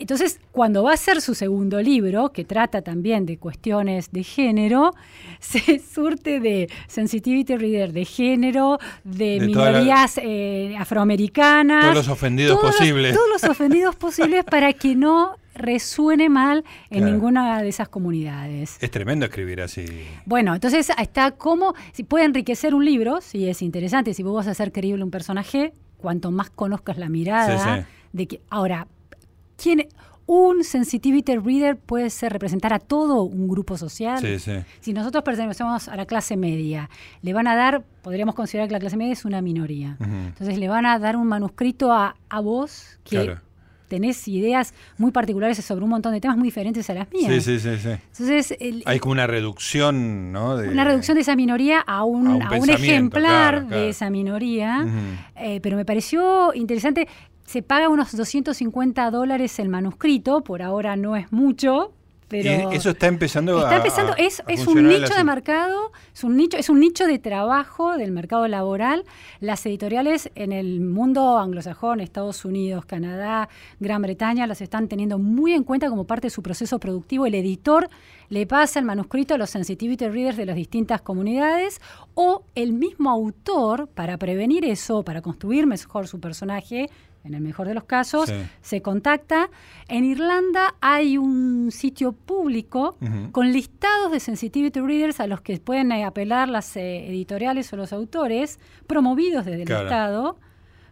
[0.00, 4.92] entonces, cuando va a hacer su segundo libro, que trata también de cuestiones de género,
[5.40, 11.82] se surte de sensitivity reader de género, de, minorías eh, afroamericanas.
[11.82, 13.14] Todos los ofendidos posibles.
[13.14, 18.76] todos los ofendidos posibles para que no resuene mal en ninguna de esas comunidades.
[18.80, 19.84] Es tremendo escribir así.
[20.26, 24.48] Bueno, entonces está como, si puede enriquecer un libro, si es interesante, si vos vas
[24.48, 28.86] a hacer creíble un personaje, cuanto más conozcas la mirada de que ahora
[29.62, 29.88] ¿Quién,
[30.32, 34.20] un sensitivity reader puede ser representar a todo un grupo social.
[34.20, 34.52] Sí, sí.
[34.80, 36.88] Si nosotros pertenecemos a la clase media,
[37.20, 39.96] le van a dar, podríamos considerar que la clase media es una minoría.
[40.00, 43.36] Entonces le van a dar un manuscrito a, a vos que
[43.90, 47.44] tenés ideas muy particulares sobre un montón de temas muy diferentes a las mías.
[47.44, 47.88] Sí, sí, sí.
[47.90, 50.54] Entonces, hay como una reducción, ¿no?
[50.54, 54.86] una reducción de esa minoría a un, a un, ejemplar de esa minoría.
[55.36, 57.08] Eh, pero me pareció interesante
[57.44, 61.92] se paga unos 250 dólares el manuscrito, por ahora no es mucho,
[62.30, 66.56] pero eso está empezando está empezando es, es un nicho de mercado es un nicho
[66.56, 69.04] es un nicho de trabajo del mercado laboral.
[69.40, 73.48] Las editoriales en el mundo anglosajón Estados Unidos Canadá
[73.80, 77.26] Gran Bretaña las están teniendo muy en cuenta como parte de su proceso productivo.
[77.26, 77.88] El editor
[78.28, 81.80] le pasa el manuscrito a los sensitivity readers de las distintas comunidades
[82.14, 86.90] o el mismo autor para prevenir eso para construir mejor su personaje
[87.24, 89.50] en el mejor de los casos, se contacta.
[89.88, 92.96] En Irlanda hay un sitio público
[93.32, 97.76] con listados de sensitivity readers a los que pueden eh, apelar las eh, editoriales o
[97.76, 100.38] los autores, promovidos desde el Estado,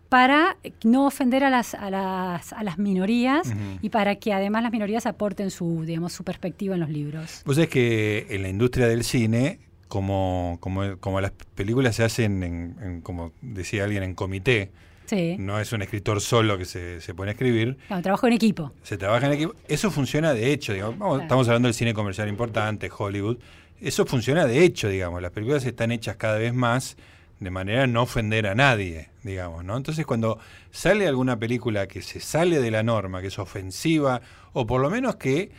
[0.09, 4.73] para no ofender a las, a las, a las minorías y para que además las
[4.73, 7.43] minorías aporten su, digamos, su perspectiva en los libros.
[7.45, 12.43] Pues es que en la industria del cine, como, como, como las películas se hacen,
[12.43, 14.71] en, como decía alguien, en comité,
[15.38, 17.79] no es un escritor solo que se, pone a escribir.
[17.90, 18.73] No, trabajo en equipo.
[18.83, 19.55] Se trabaja en equipo.
[19.68, 21.23] Eso funciona de hecho, digamos.
[21.23, 23.38] Estamos hablando del cine comercial importante, Hollywood.
[23.81, 25.23] Eso funciona de hecho, digamos.
[25.23, 26.97] Las películas están hechas cada vez más
[27.40, 29.77] de manera a no ofender a nadie, digamos, ¿no?
[29.77, 30.38] Entonces cuando
[30.71, 34.21] sale alguna película que se sale de la norma, que es ofensiva,
[34.53, 35.51] o por lo menos que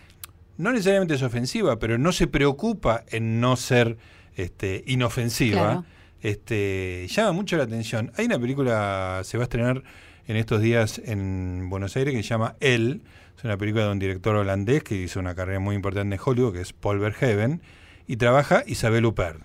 [0.57, 3.97] no necesariamente es ofensiva, pero no se preocupa en no ser
[4.35, 5.85] este, inofensiva,
[6.21, 8.12] este, llama mucho la atención.
[8.17, 9.84] Hay una película, se va a estrenar
[10.27, 13.01] en estos días en Buenos Aires, que se llama El.
[13.38, 16.53] Es una película de un director holandés que hizo una carrera muy importante en Hollywood,
[16.53, 17.62] que es Paul Verhoeven,
[18.08, 19.41] y trabaja Isabel Huppert.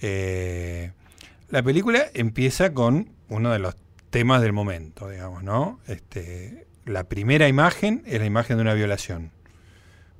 [0.00, 0.92] Eh,
[1.50, 3.76] la película empieza con uno de los
[4.10, 5.80] temas del momento, digamos, ¿no?
[5.86, 9.30] Este, la primera imagen es la imagen de una violación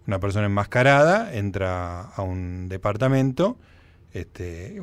[0.07, 3.59] una persona enmascarada entra a un departamento.
[4.17, 4.81] Este,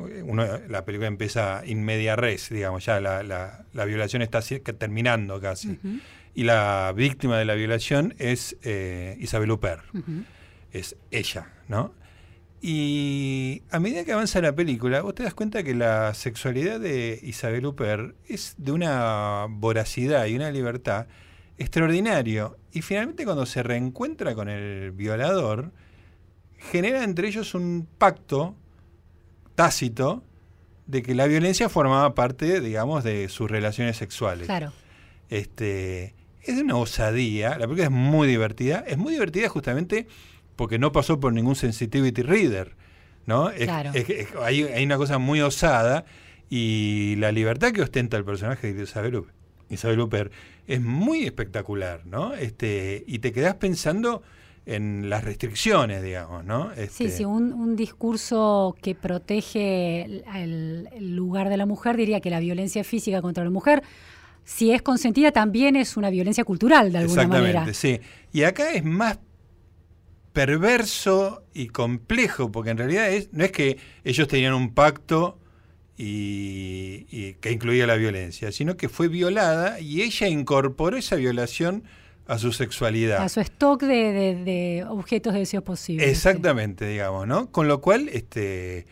[0.68, 4.40] la película empieza in media res, digamos, ya la, la, violación está
[4.78, 5.76] terminando casi.
[6.34, 9.82] Y la víctima de la violación es eh, Isabel Huppert.
[10.72, 11.92] Es ella, ¿no?
[12.62, 17.18] Y a medida que avanza la película, vos te das cuenta que la sexualidad de
[17.22, 21.08] Isabel Huppert es de una voracidad y una libertad
[21.58, 22.56] extraordinario.
[22.72, 25.72] Y finalmente cuando se reencuentra con el violador,
[26.56, 28.56] genera entre ellos un pacto
[29.54, 30.22] tácito
[30.86, 34.46] de que la violencia formaba parte, digamos, de sus relaciones sexuales.
[34.46, 34.72] Claro.
[35.30, 40.06] Este, es una osadía, la película es muy divertida, es muy divertida justamente
[40.56, 42.76] porque no pasó por ningún sensitivity reader,
[43.26, 43.50] ¿no?
[43.50, 43.92] claro.
[44.42, 46.04] hay, hay, una cosa muy osada
[46.50, 49.24] y la libertad que ostenta el personaje de Isabel,
[49.70, 50.32] Isabel Huppert
[50.66, 52.34] es muy espectacular, ¿no?
[52.34, 54.22] Este, y te quedas pensando
[54.66, 56.70] en las restricciones, digamos, ¿no?
[56.90, 62.82] sí, sí, un, discurso que protege el, lugar de la mujer diría que la violencia
[62.82, 63.82] física contra la mujer,
[64.44, 67.74] si es consentida, también es una violencia cultural, de alguna manera.
[67.74, 68.00] sí.
[68.32, 69.18] Y acá es más
[70.34, 75.38] perverso y complejo, porque en realidad es, no es que ellos tenían un pacto
[75.96, 81.84] y, que incluía la violencia, sino que fue violada y ella incorporó esa violación
[82.26, 83.22] a su sexualidad.
[83.22, 86.08] A su stock de, objetos de deseo posible.
[86.08, 87.50] Exactamente, digamos, ¿no?
[87.50, 88.86] Con lo cual, este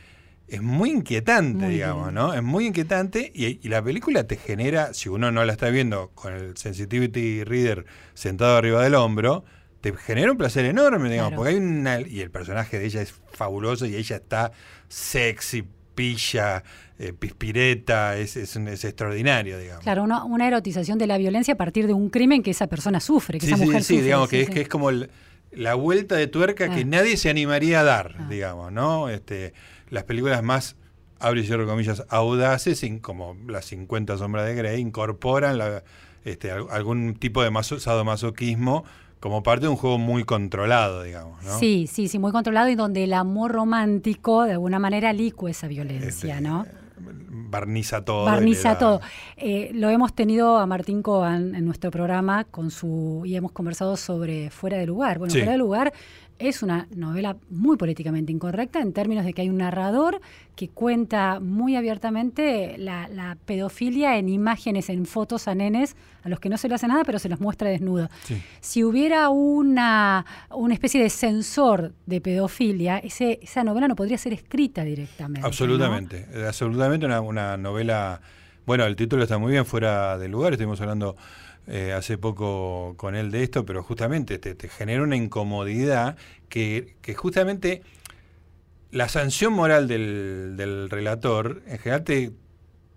[0.48, 2.34] es muy inquietante, digamos, ¿no?
[2.34, 6.34] Es muy inquietante y, la película te genera, si uno no la está viendo con
[6.34, 9.44] el sensitivity reader sentado arriba del hombro,
[9.80, 13.14] te genera un placer enorme, digamos, porque hay una y el personaje de ella es
[13.32, 14.52] fabuloso y ella está
[14.88, 16.62] sexy, pilla,
[16.98, 19.82] eh, pispireta, es, es, extraordinario, digamos.
[19.82, 23.38] Claro, una, erotización de la violencia a partir de un crimen que esa persona sufre,
[23.38, 26.68] que esa mujer sí, Sí, digamos, que, Es, que es como la vuelta de tuerca
[26.74, 26.86] que ah.
[26.86, 28.26] nadie se animaría a dar, ah.
[28.28, 29.08] digamos, ¿no?
[29.08, 29.52] Este,
[29.90, 30.76] las películas más,
[31.18, 35.82] abro y cierro comillas, audaces, como las 50 sombras de Grey, incorporan la,
[36.24, 38.84] este, algún tipo de sadomasoquismo
[39.22, 41.56] como parte de un juego muy controlado, digamos, ¿no?
[41.56, 45.68] Sí, sí, sí, muy controlado y donde el amor romántico de alguna manera licua esa
[45.68, 46.66] violencia, este, ¿no?
[46.98, 48.24] Barniza todo.
[48.24, 49.00] Barniza todo.
[49.36, 53.96] Eh, lo hemos tenido a Martín Coban en nuestro programa con su y hemos conversado
[53.96, 55.20] sobre Fuera de Lugar.
[55.20, 55.92] Bueno, Fuera de Lugar
[56.38, 60.20] es una novela muy políticamente incorrecta en términos de que hay un narrador
[60.56, 66.48] que cuenta muy abiertamente la, pedofilia en imágenes, en fotos a nenes a los que
[66.48, 68.08] no se le hace nada, pero se los muestra desnudo.
[68.60, 74.32] Si hubiera una, una especie de sensor de pedofilia, ese, esa novela no podría ser
[74.32, 75.46] escrita directamente.
[75.46, 78.20] Absolutamente, absolutamente una, una novela...
[78.64, 81.16] Bueno, el título está muy bien fuera de lugar, estuvimos hablando
[81.66, 86.16] eh, hace poco con él de esto, pero justamente te, genera una incomodidad
[86.48, 87.82] que, justamente
[88.90, 92.32] la sanción moral del, del relator en general te,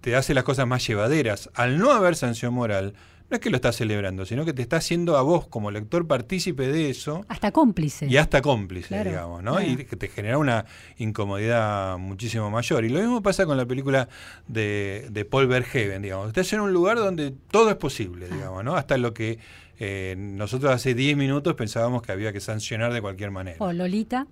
[0.01, 1.49] te hace las cosas más llevaderas.
[1.56, 2.93] Al no haber sanción moral,
[3.36, 6.08] no es que lo estás celebrando, sino que te está haciendo a vos como lector
[6.08, 7.26] partícipe de eso.
[7.28, 8.08] Hasta cómplice.
[8.08, 9.62] Y hasta cómplice, digamos, ¿no?
[9.62, 10.65] Y que te genera una
[10.98, 12.86] incomodidad muchísimo mayor.
[12.86, 14.08] Y lo mismo pasa con la película
[14.48, 16.30] de, de Paul Verhoeven, digamos.
[16.30, 18.78] Estás en un lugar donde todo es posible, digamos, ¿no?
[18.78, 19.39] Hasta lo que
[19.80, 23.58] eh, nosotros hace 10 minutos pensábamos que había que sancionar de cualquier manera.
[23.60, 24.28] O Lolita.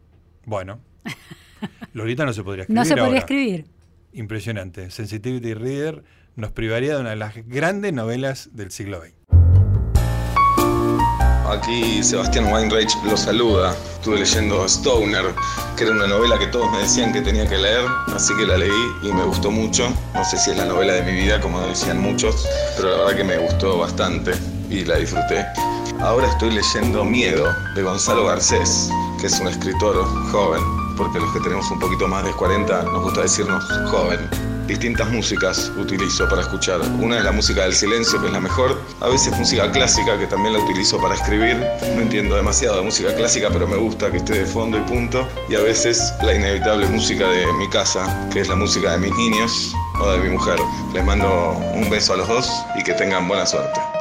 [0.46, 0.80] Bueno.
[1.92, 2.80] Lolita no se podría escribir.
[2.82, 3.66] No se podría escribir.
[4.14, 4.92] Impresionante.
[4.92, 6.04] Sensitivity Reader
[6.36, 9.14] nos privaría de una de las grandes novelas del siglo XX.
[11.50, 13.76] Aquí Sebastián Weinreich lo saluda.
[13.94, 15.26] Estuve leyendo Stoner,
[15.78, 18.58] que era una novela que todos me decían que tenía que leer, así que la
[18.58, 18.72] leí
[19.04, 19.94] y me gustó mucho.
[20.16, 23.18] No sé si es la novela de mi vida, como decían muchos, pero la verdad
[23.18, 24.32] que me gustó bastante
[24.70, 25.46] y la disfruté.
[26.00, 28.90] Ahora estoy leyendo Miedo, de Gonzalo Garcés,
[29.22, 30.64] que es un escritor joven,
[30.98, 35.72] porque los que tenemos un poquito más de 40 nos gusta decirnos joven distintas músicas
[35.78, 36.82] utilizo para escuchar.
[37.00, 38.80] Una es la música del silencio, que es la mejor.
[39.02, 41.58] A veces música clásica, que también la utilizo para escribir.
[41.96, 45.28] No entiendo demasiado de música clásica, pero me gusta que esté de fondo y punto.
[45.50, 49.16] Y a veces la inevitable música de mi casa, que es la música de mis
[49.16, 50.58] niños o de mi mujer.
[50.94, 53.93] Les mando un beso a los dos y que tengan buena suerte.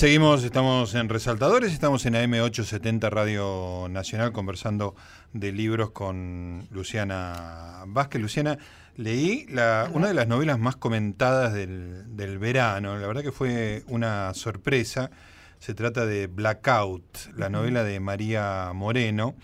[0.00, 4.94] Seguimos, estamos en Resaltadores, estamos en AM870 Radio Nacional conversando
[5.34, 8.22] de libros con Luciana Vázquez.
[8.22, 8.56] Luciana,
[8.96, 13.82] leí la, una de las novelas más comentadas del, del, verano, la verdad que fue
[13.88, 15.10] una sorpresa.
[15.58, 19.34] Se trata de Blackout, la novela de María Moreno.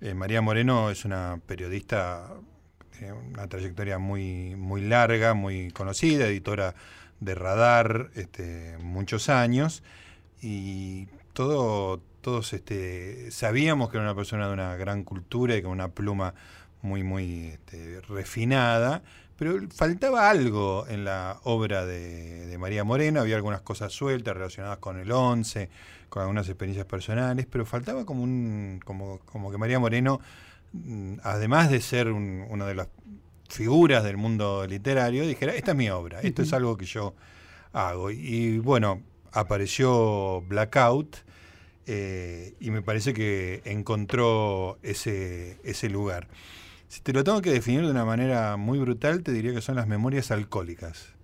[0.00, 2.28] Eh, María Moreno es una periodista,
[2.96, 6.76] tiene una trayectoria muy, muy larga, muy conocida, editora
[7.20, 9.82] de radar este, muchos años
[10.42, 15.72] y todo, todos este, sabíamos que era una persona de una gran cultura y con
[15.72, 16.34] una pluma
[16.82, 19.02] muy, muy este, refinada,
[19.36, 24.98] pero faltaba algo en la obra de, María Moreno, había algunas cosas sueltas relacionadas con
[24.98, 25.70] el 11,
[26.08, 30.20] con algunas experiencias personales, pero faltaba como, un, como, como que María Moreno,
[30.72, 32.88] mm, además de ser un, uno de los
[33.50, 36.48] figuras del mundo literario, dijera, esta es mi obra, esto uh -huh.
[36.48, 37.14] es algo que yo
[37.72, 38.10] hago.
[38.10, 41.16] Y bueno, apareció Blackout
[41.86, 46.28] eh, y me parece que encontró ese, ese lugar.
[46.88, 49.76] Si te lo tengo que definir de una manera muy brutal, te diría que son
[49.76, 51.14] las memorias alcohólicas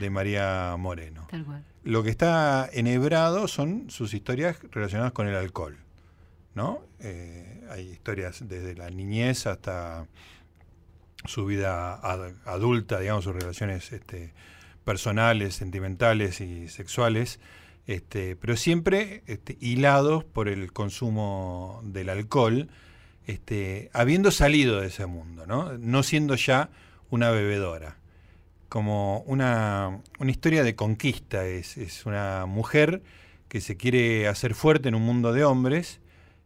[0.00, 1.26] de María Moreno.
[1.30, 1.64] Tal cual.
[1.84, 5.76] Lo que está enhebrado son sus historias relacionadas con el alcohol.
[6.54, 6.82] ¿no?
[7.00, 10.06] Eh, hay historias desde la niñez hasta
[11.24, 14.32] su vida ad adulta, digamos, sus relaciones este,
[14.84, 17.40] personales, sentimentales y sexuales,
[17.86, 22.68] este, pero siempre este, hilados por el consumo del alcohol,
[23.92, 25.78] habiendo salido de ese mundo, ¿no?
[25.78, 26.70] no siendo ya
[27.10, 27.96] una bebedora.
[28.68, 33.02] Como una, una historia de conquista, es, es una mujer
[33.48, 36.00] que se quiere hacer fuerte en un mundo de hombres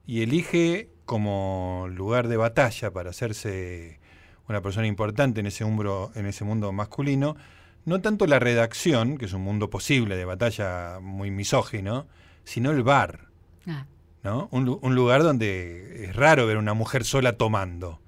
[0.07, 4.01] y elige como lugar de batalla para hacerse
[4.49, 7.37] una persona importante en ese, umbro, en ese mundo masculino,
[7.85, 12.07] no tanto la redacción, que es un mundo posible de batalla muy misógino,
[12.45, 13.29] sino el bar.
[13.67, 13.87] Ah.
[14.23, 14.49] ¿no?
[14.51, 18.01] Un, un, lugar donde es raro ver una mujer sola tomando.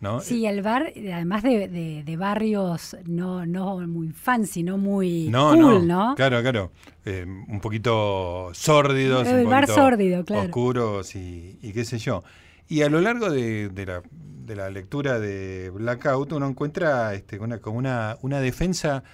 [0.00, 0.20] ¿no?
[0.20, 5.50] Sí, el bar, además de, de, de barrios no, no muy fancy, no muy no,
[5.54, 6.14] cool, no, ¿no?
[6.14, 6.70] Claro, claro.
[7.04, 10.42] Eh, un poquito sórdidos, el un bar poquito sórdido, claro.
[10.44, 12.22] oscuros y, y, qué sé yo.
[12.68, 14.02] Y a lo largo de, de la
[14.48, 19.04] de la lectura de Blackout, uno encuentra este, una, como una, una defensa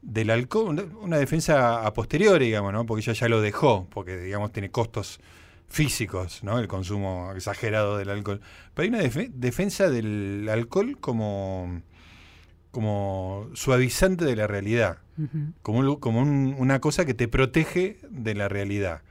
[0.00, 2.86] del alcohol, una defensa a posteriori, digamos, ¿no?
[2.86, 5.18] porque ella ya lo dejó, porque digamos tiene costos
[5.68, 6.60] físicos, ¿no?
[6.60, 8.40] el consumo exagerado del alcohol.
[8.72, 11.82] Pero hay una def defensa del alcohol como,
[12.70, 15.52] como suavizante de la realidad, uh -huh.
[15.62, 19.02] como, un, como un, una cosa que te protege de la realidad.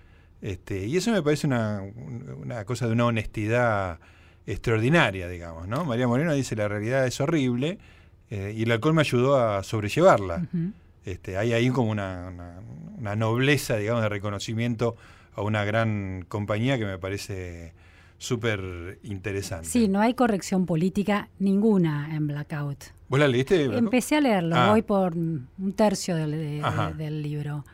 [0.41, 1.81] Este, y eso me parece una,
[2.37, 3.99] una cosa de una honestidad
[4.47, 5.85] extraordinaria, digamos, ¿no?
[5.85, 7.79] María Moreno dice la realidad es horrible
[8.29, 10.47] eh, y el alcohol me ayudó a sobrellevarla.
[10.53, 10.73] Uh -huh.
[11.05, 12.59] este, hay ahí como una, una,
[12.97, 14.95] una, nobleza, digamos, de reconocimiento
[15.35, 17.73] a una gran compañía que me parece
[18.17, 19.67] súper interesante.
[19.67, 22.85] Sí, no hay corrección política ninguna en Blackout.
[23.09, 23.67] ¿Vos la leíste?
[23.67, 23.83] Blackout?
[23.83, 24.69] Empecé a leerlo, ah.
[24.71, 26.63] voy por un tercio del, de,
[26.97, 27.65] del libro.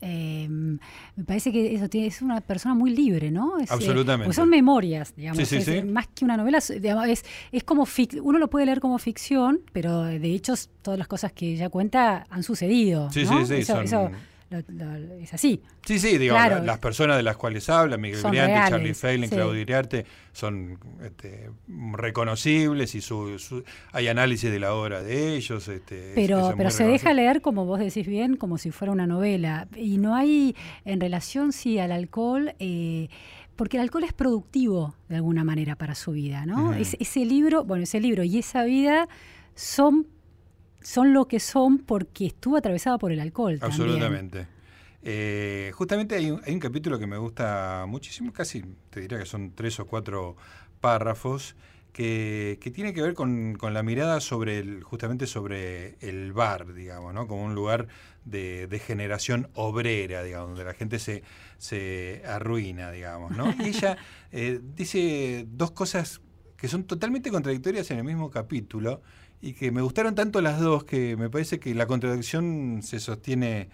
[0.00, 3.58] Eh, me parece que eso tiene, es una persona muy libre, ¿no?
[3.58, 4.30] Es, Absolutamente.
[4.30, 5.38] Eh, son memorias, digamos.
[5.38, 5.82] Sí, sí, es, sí.
[5.82, 7.86] Más que una novela, digamos, es, es como
[8.22, 12.26] uno lo puede leer como ficción, pero de hecho todas las cosas que ella cuenta
[12.30, 13.10] han sucedido.
[13.10, 13.40] Sí, ¿no?
[13.40, 13.54] sí, sí.
[13.54, 13.84] Eso, son...
[13.84, 14.10] eso
[14.50, 15.62] lo, lo, es así.
[15.84, 16.64] Sí, sí, digamos, claro.
[16.64, 19.34] las personas de las cuales habla, Miguel Briante, Charlie Feilen, sí.
[19.34, 21.50] Claudio Iriarte, son este,
[21.92, 25.66] reconocibles y su, su, hay análisis de la obra de ellos.
[25.68, 29.68] Este, pero pero se deja leer, como vos decís bien, como si fuera una novela.
[29.76, 32.54] Y no hay, en relación, sí, al alcohol...
[32.58, 33.08] Eh,
[33.56, 36.74] porque el alcohol es productivo de alguna manera para su vida, ¿no?
[36.74, 39.08] Es, ese libro, bueno, ese libro y esa vida
[39.54, 40.06] son
[40.86, 43.58] son lo que son porque estuvo atravesada por el alcohol.
[43.60, 44.46] Absolutamente.
[45.02, 49.26] Eh, justamente hay un, hay un, capítulo que me gusta muchísimo, casi te diría que
[49.26, 50.36] son tres o cuatro
[50.80, 51.56] párrafos,
[51.92, 57.26] que, tiene que ver con, la mirada sobre el, justamente sobre el bar, digamos, ¿no?
[57.26, 57.88] Como un lugar
[58.24, 61.24] de, generación obrera, digamos, donde la gente se,
[61.58, 63.52] se arruina, digamos, ¿no?
[63.58, 63.96] Y ella
[64.30, 66.20] eh, dice dos cosas
[66.56, 69.02] que son totalmente contradictorias en el mismo capítulo
[69.40, 73.68] y que me gustaron tanto las dos que me parece que la contradicción se sostiene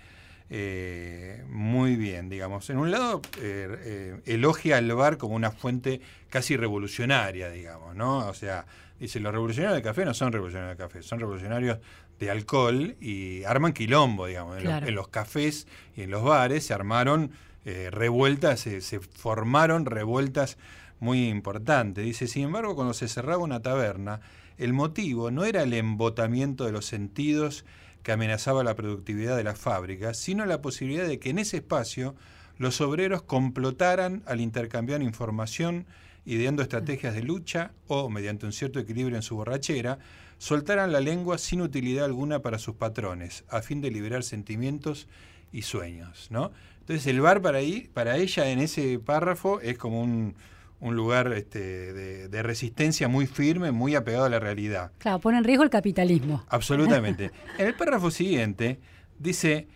[0.55, 2.69] eh, muy bien, digamos.
[2.69, 8.29] En un lado, eh, eh, elogia al bar como una fuente casi revolucionaria, digamos, ¿no?
[8.29, 8.67] O sea,
[9.01, 11.79] dice, los revolucionarios del café no son revolucionarios del café, son revolucionarios
[12.19, 14.59] de alcohol y arman quilombo, digamos.
[14.63, 17.33] En, los, cafés y en los bares se armaron
[17.65, 20.59] revueltas, se, se formaron revueltas
[21.01, 22.05] muy importantes.
[22.05, 24.21] Dice, sin embargo, cuando se cerraba una taberna,
[24.59, 27.65] el motivo no era el embotamiento de los sentidos,
[28.03, 32.15] que amenazaba la productividad de las fábricas, sino la posibilidad de que en ese espacio
[32.59, 35.87] los obreros complotaran al intercambiar información,
[36.25, 39.99] ideando estrategias de lucha o, mediante un cierto equilibrio en su borrachera,
[40.39, 45.09] soltaran la lengua sin utilidad alguna para sus patrones, a fin de liberar sentimientos
[45.53, 46.29] y sueños.
[46.31, 46.53] ¿no?
[46.83, 50.35] Entonces el bar para, ahí, para ella en ese párrafo es como un,
[50.83, 51.93] un lugar este,
[52.29, 54.91] de, resistencia muy firme, muy apegado a la realidad.
[54.99, 56.45] Claro, pone en riesgo el capitalismo.
[56.49, 57.31] Absolutamente.
[57.59, 58.81] en el párrafo siguiente
[59.17, 59.69] dice,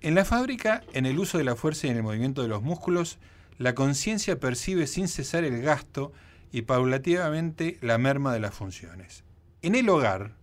[0.00, 2.62] en la fábrica, en el uso de la fuerza y en el movimiento de los
[2.62, 3.18] músculos,
[3.58, 6.12] la conciencia percibe sin cesar el gasto
[6.50, 9.22] y paulativamente la merma de las funciones.
[9.60, 10.34] En el hogar,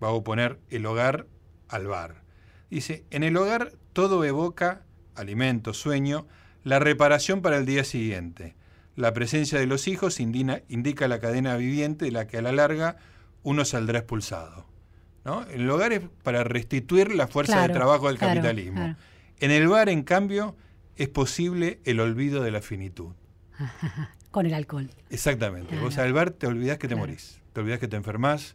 [0.00, 1.26] va a oponer el hogar
[1.68, 2.22] al bar.
[2.70, 4.84] Dice, en el hogar todo evoca,
[5.14, 6.26] alimento, sueño,
[6.64, 8.54] la reparación para el día siguiente
[9.00, 12.96] la presencia de los hijos indica la cadena viviente de la que a la larga
[13.42, 14.66] uno saldrá expulsado.
[15.24, 15.44] ¿no?
[15.46, 18.96] El hogar es para restituir la fuerza de trabajo del capitalismo.
[19.38, 20.54] En el bar, en cambio,
[20.96, 23.12] es posible el olvido de la finitud.
[24.30, 24.90] Con el alcohol.
[25.08, 25.76] Exactamente.
[25.78, 28.54] Vos al bar te olvidás que te morís, te olvidás que te enfermás,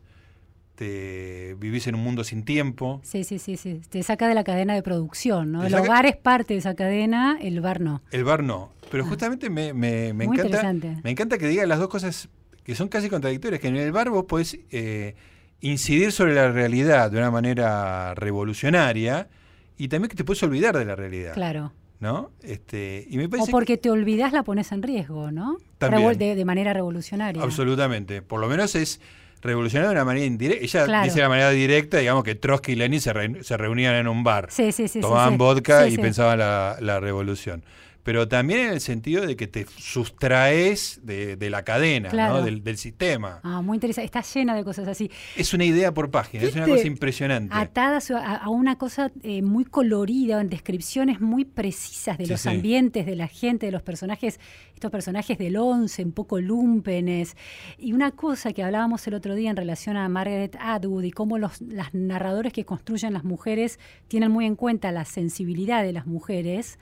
[0.76, 3.01] te vivís en un mundo sin tiempo.
[3.03, 3.82] Sí, sí, sí, sí.
[3.89, 5.65] Te saca de la cadena de producción, ¿no?
[5.65, 8.01] El hogar es parte de esa cadena, el bar no.
[8.11, 8.71] El bar no.
[8.91, 9.07] Pero ah.
[9.07, 10.99] justamente me, me, me encanta.
[11.03, 12.30] Me encanta que diga las dos cosas
[12.63, 15.15] que son casi contradictorias, que en el bar vos podés eh,
[15.61, 19.30] incidir sobre la realidad de una manera revolucionaria
[19.78, 21.34] y también que te puedes olvidar de la realidad.
[21.34, 21.73] Claro.
[21.99, 22.32] ¿No?
[22.41, 25.57] Este, y me o porque te olvidás la pones en riesgo, ¿no?
[25.78, 26.17] También.
[26.17, 27.41] De, de manera revolucionaria.
[27.41, 28.21] Absolutamente.
[28.21, 28.99] Por lo menos es
[29.41, 30.86] revolucionario de una manera indirecta.
[30.86, 34.23] Ella dice de una manera directa, digamos que Trotsky y Lenin se, reunían en un
[34.23, 34.47] bar.
[34.49, 37.63] Sí, sí, sí, tomaban vodka y pensaban la, la revolución
[38.06, 42.12] pero también en el sentido de que te sustraes de, la cadena,
[42.43, 43.39] del, sistema.
[43.41, 44.06] Ah, muy interesante.
[44.06, 45.10] Está llena de cosas así.
[45.36, 47.51] Es una idea por página, es una cosa impresionante.
[47.51, 53.16] Atada a, una cosa eh, muy colorida, en descripciones muy precisas de los ambientes, de
[53.16, 54.39] la gente, de los personajes,
[54.76, 57.36] estos personajes del once, un poco lumpenes.
[57.80, 61.39] Y una cosa que hablábamos el otro día en relación a Margaret Atwood y cómo
[61.39, 66.06] los las narradores que construyen las mujeres tienen muy en cuenta la sensibilidad de las
[66.06, 66.78] mujeres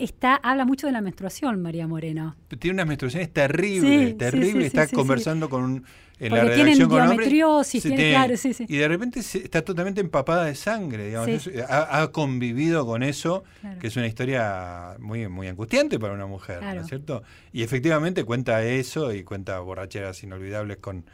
[0.00, 2.36] está, habla mucho de la menstruación, María Moreno.
[2.58, 5.84] Tiene unas menstruaciones terribles, terrible, está conversando con un,
[6.20, 8.66] en la redacción con diometriosis, tiene, claro, sí, sí.
[8.68, 11.50] Y de repente está totalmente empapada de sangre, digamos.
[11.68, 13.42] ha, convivido con eso,
[13.80, 17.22] que es una historia muy, muy angustiante para una mujer, ¿no es cierto?
[17.52, 21.04] Y efectivamente cuenta eso y cuenta borracheras inolvidables con,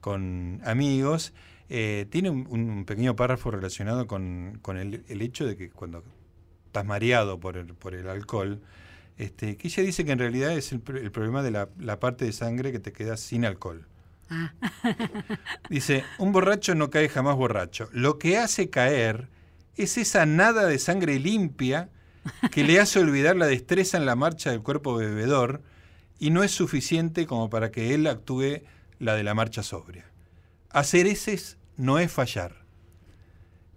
[0.00, 1.34] con amigos.
[1.68, 6.02] Eh, tiene un, pequeño párrafo relacionado con, con el, el hecho de que cuando
[6.74, 8.60] estás mareado por el, por el alcohol,
[9.16, 12.72] este, que ella dice que en realidad es el, problema de la, parte de sangre
[12.72, 13.86] que te queda sin alcohol.
[14.28, 14.52] Ah.
[15.70, 17.88] dice, un borracho no cae jamás borracho.
[17.92, 19.28] Lo que hace caer
[19.76, 21.90] es esa nada de sangre limpia
[22.50, 25.62] que le hace olvidar la destreza en la marcha del cuerpo bebedor
[26.18, 28.62] y no es suficiente como para que él actúe
[28.98, 30.06] la de la marcha sobria.
[30.70, 31.38] Hacer ese
[31.76, 32.63] no es fallar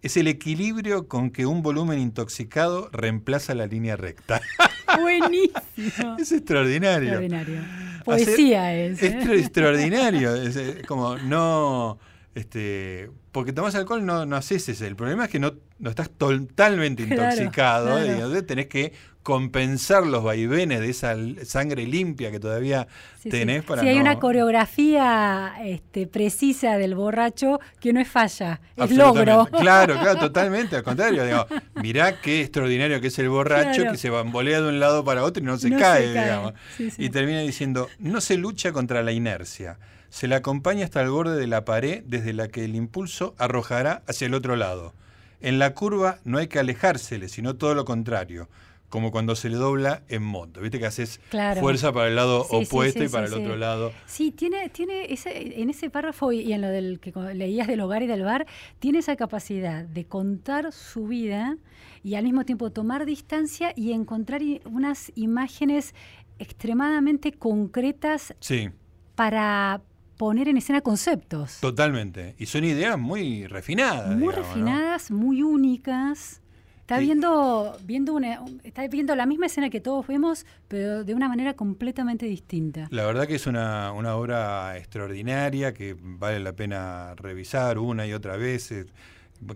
[0.08, 4.42] es el equilibrio con que un volumen intoxicado reemplaza la línea recta.
[5.00, 6.16] Buenísimo.
[6.18, 7.20] es extraordinario.
[7.20, 7.60] Extraordinario.
[8.06, 9.04] Poesía es.
[9.04, 9.36] Es ¿eh?
[9.36, 10.34] extraordinario.
[10.36, 12.00] Es como no.
[12.38, 14.86] Este, porque tomas alcohol no, no haces ese.
[14.86, 17.98] El problema es que no, no estás totalmente intoxicado.
[17.98, 22.88] Entonces tenés que compensar los vaivenes de esa sangre limpia que todavía
[23.28, 28.92] tenés para sí, hay una coreografía este, precisa del borracho que no es falla, es
[28.92, 29.48] logro.
[29.60, 31.48] Claro, claro, totalmente, al contrario, digo,
[31.82, 35.42] mirá qué extraordinario que es el borracho que se bambolea de un lado para otro
[35.42, 36.54] y no se cae, digamos.
[36.78, 39.80] Y termina diciendo, no se lucha contra la inercia,
[40.18, 44.02] se la acompaña hasta el borde de la pared desde la que el impulso arrojará
[44.08, 44.96] hacia el otro lado.
[45.42, 48.50] En la curva no hay que alejársele, sino todo lo contrario
[48.90, 50.60] como cuando se le dobla en moto.
[50.60, 51.20] Viste que haces
[51.60, 53.92] fuerza para el lado opuesto y para el otro lado.
[54.08, 58.02] Sí, tiene, tiene ese, en ese párrafo y en lo del que leías del hogar
[58.02, 58.48] y del bar,
[58.80, 61.58] tiene esa capacidad de contar su vida
[62.02, 65.94] y al mismo tiempo tomar distancia y encontrar unas imágenes
[66.40, 68.34] extremadamente concretas
[69.14, 69.84] para
[70.18, 71.60] poner en escena conceptos.
[71.62, 72.36] Totalmente.
[72.38, 74.18] Y son ideas muy refinadas.
[74.18, 76.42] Muy refinadas, muy únicas.
[76.82, 81.28] Está viendo, viendo una, está viendo la misma escena que todos vemos, pero de una
[81.28, 82.88] manera completamente distinta.
[82.92, 88.14] La verdad que es una, una obra extraordinaria que vale la pena revisar una y
[88.14, 88.74] otra vez.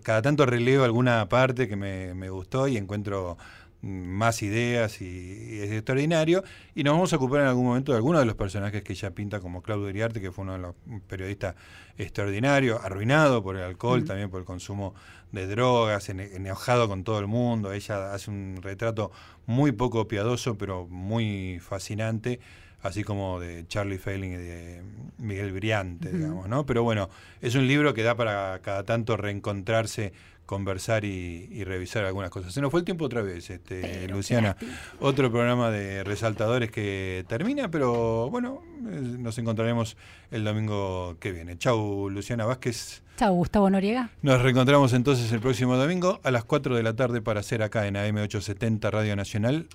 [0.02, 3.38] Cada tanto releo alguna parte que me, me gustó y encuentro
[3.82, 6.42] más ideas y, es extraordinario.
[6.74, 9.10] Y nos vamos a ocupar en algún momento de algunos de los personajes que ella
[9.10, 10.74] pinta, como Claudio Iriarte, que fue uno de los
[11.08, 11.56] periodistas
[11.98, 14.94] extraordinarios, arruinado por el alcohol, también por el consumo
[15.32, 17.72] de drogas, enojado con todo el mundo.
[17.72, 19.10] Ella hace un retrato
[19.46, 22.40] muy poco piadoso, pero muy fascinante
[22.82, 24.82] así como de Charlie Failing y de
[25.18, 26.66] Miguel Briante, digamos, ¿no?
[26.66, 27.08] Pero bueno,
[27.40, 30.12] es un libro que da para cada tanto reencontrarse
[30.52, 32.52] conversar y, revisar algunas cosas.
[32.52, 34.54] Se nos fue el tiempo otra vez, este, Luciana.
[35.00, 39.96] Otro programa de resaltadores que termina, pero bueno, eh, nos encontraremos
[40.30, 41.56] el domingo que viene.
[41.56, 43.02] Chau, Luciana Vázquez.
[43.16, 44.10] Chau, Gustavo Noriega.
[44.20, 47.86] Nos reencontramos entonces el próximo domingo a las 4 de la tarde para hacer acá
[47.86, 49.68] en AM870 Radio Nacional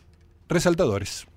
[0.47, 1.25] Resaltadores.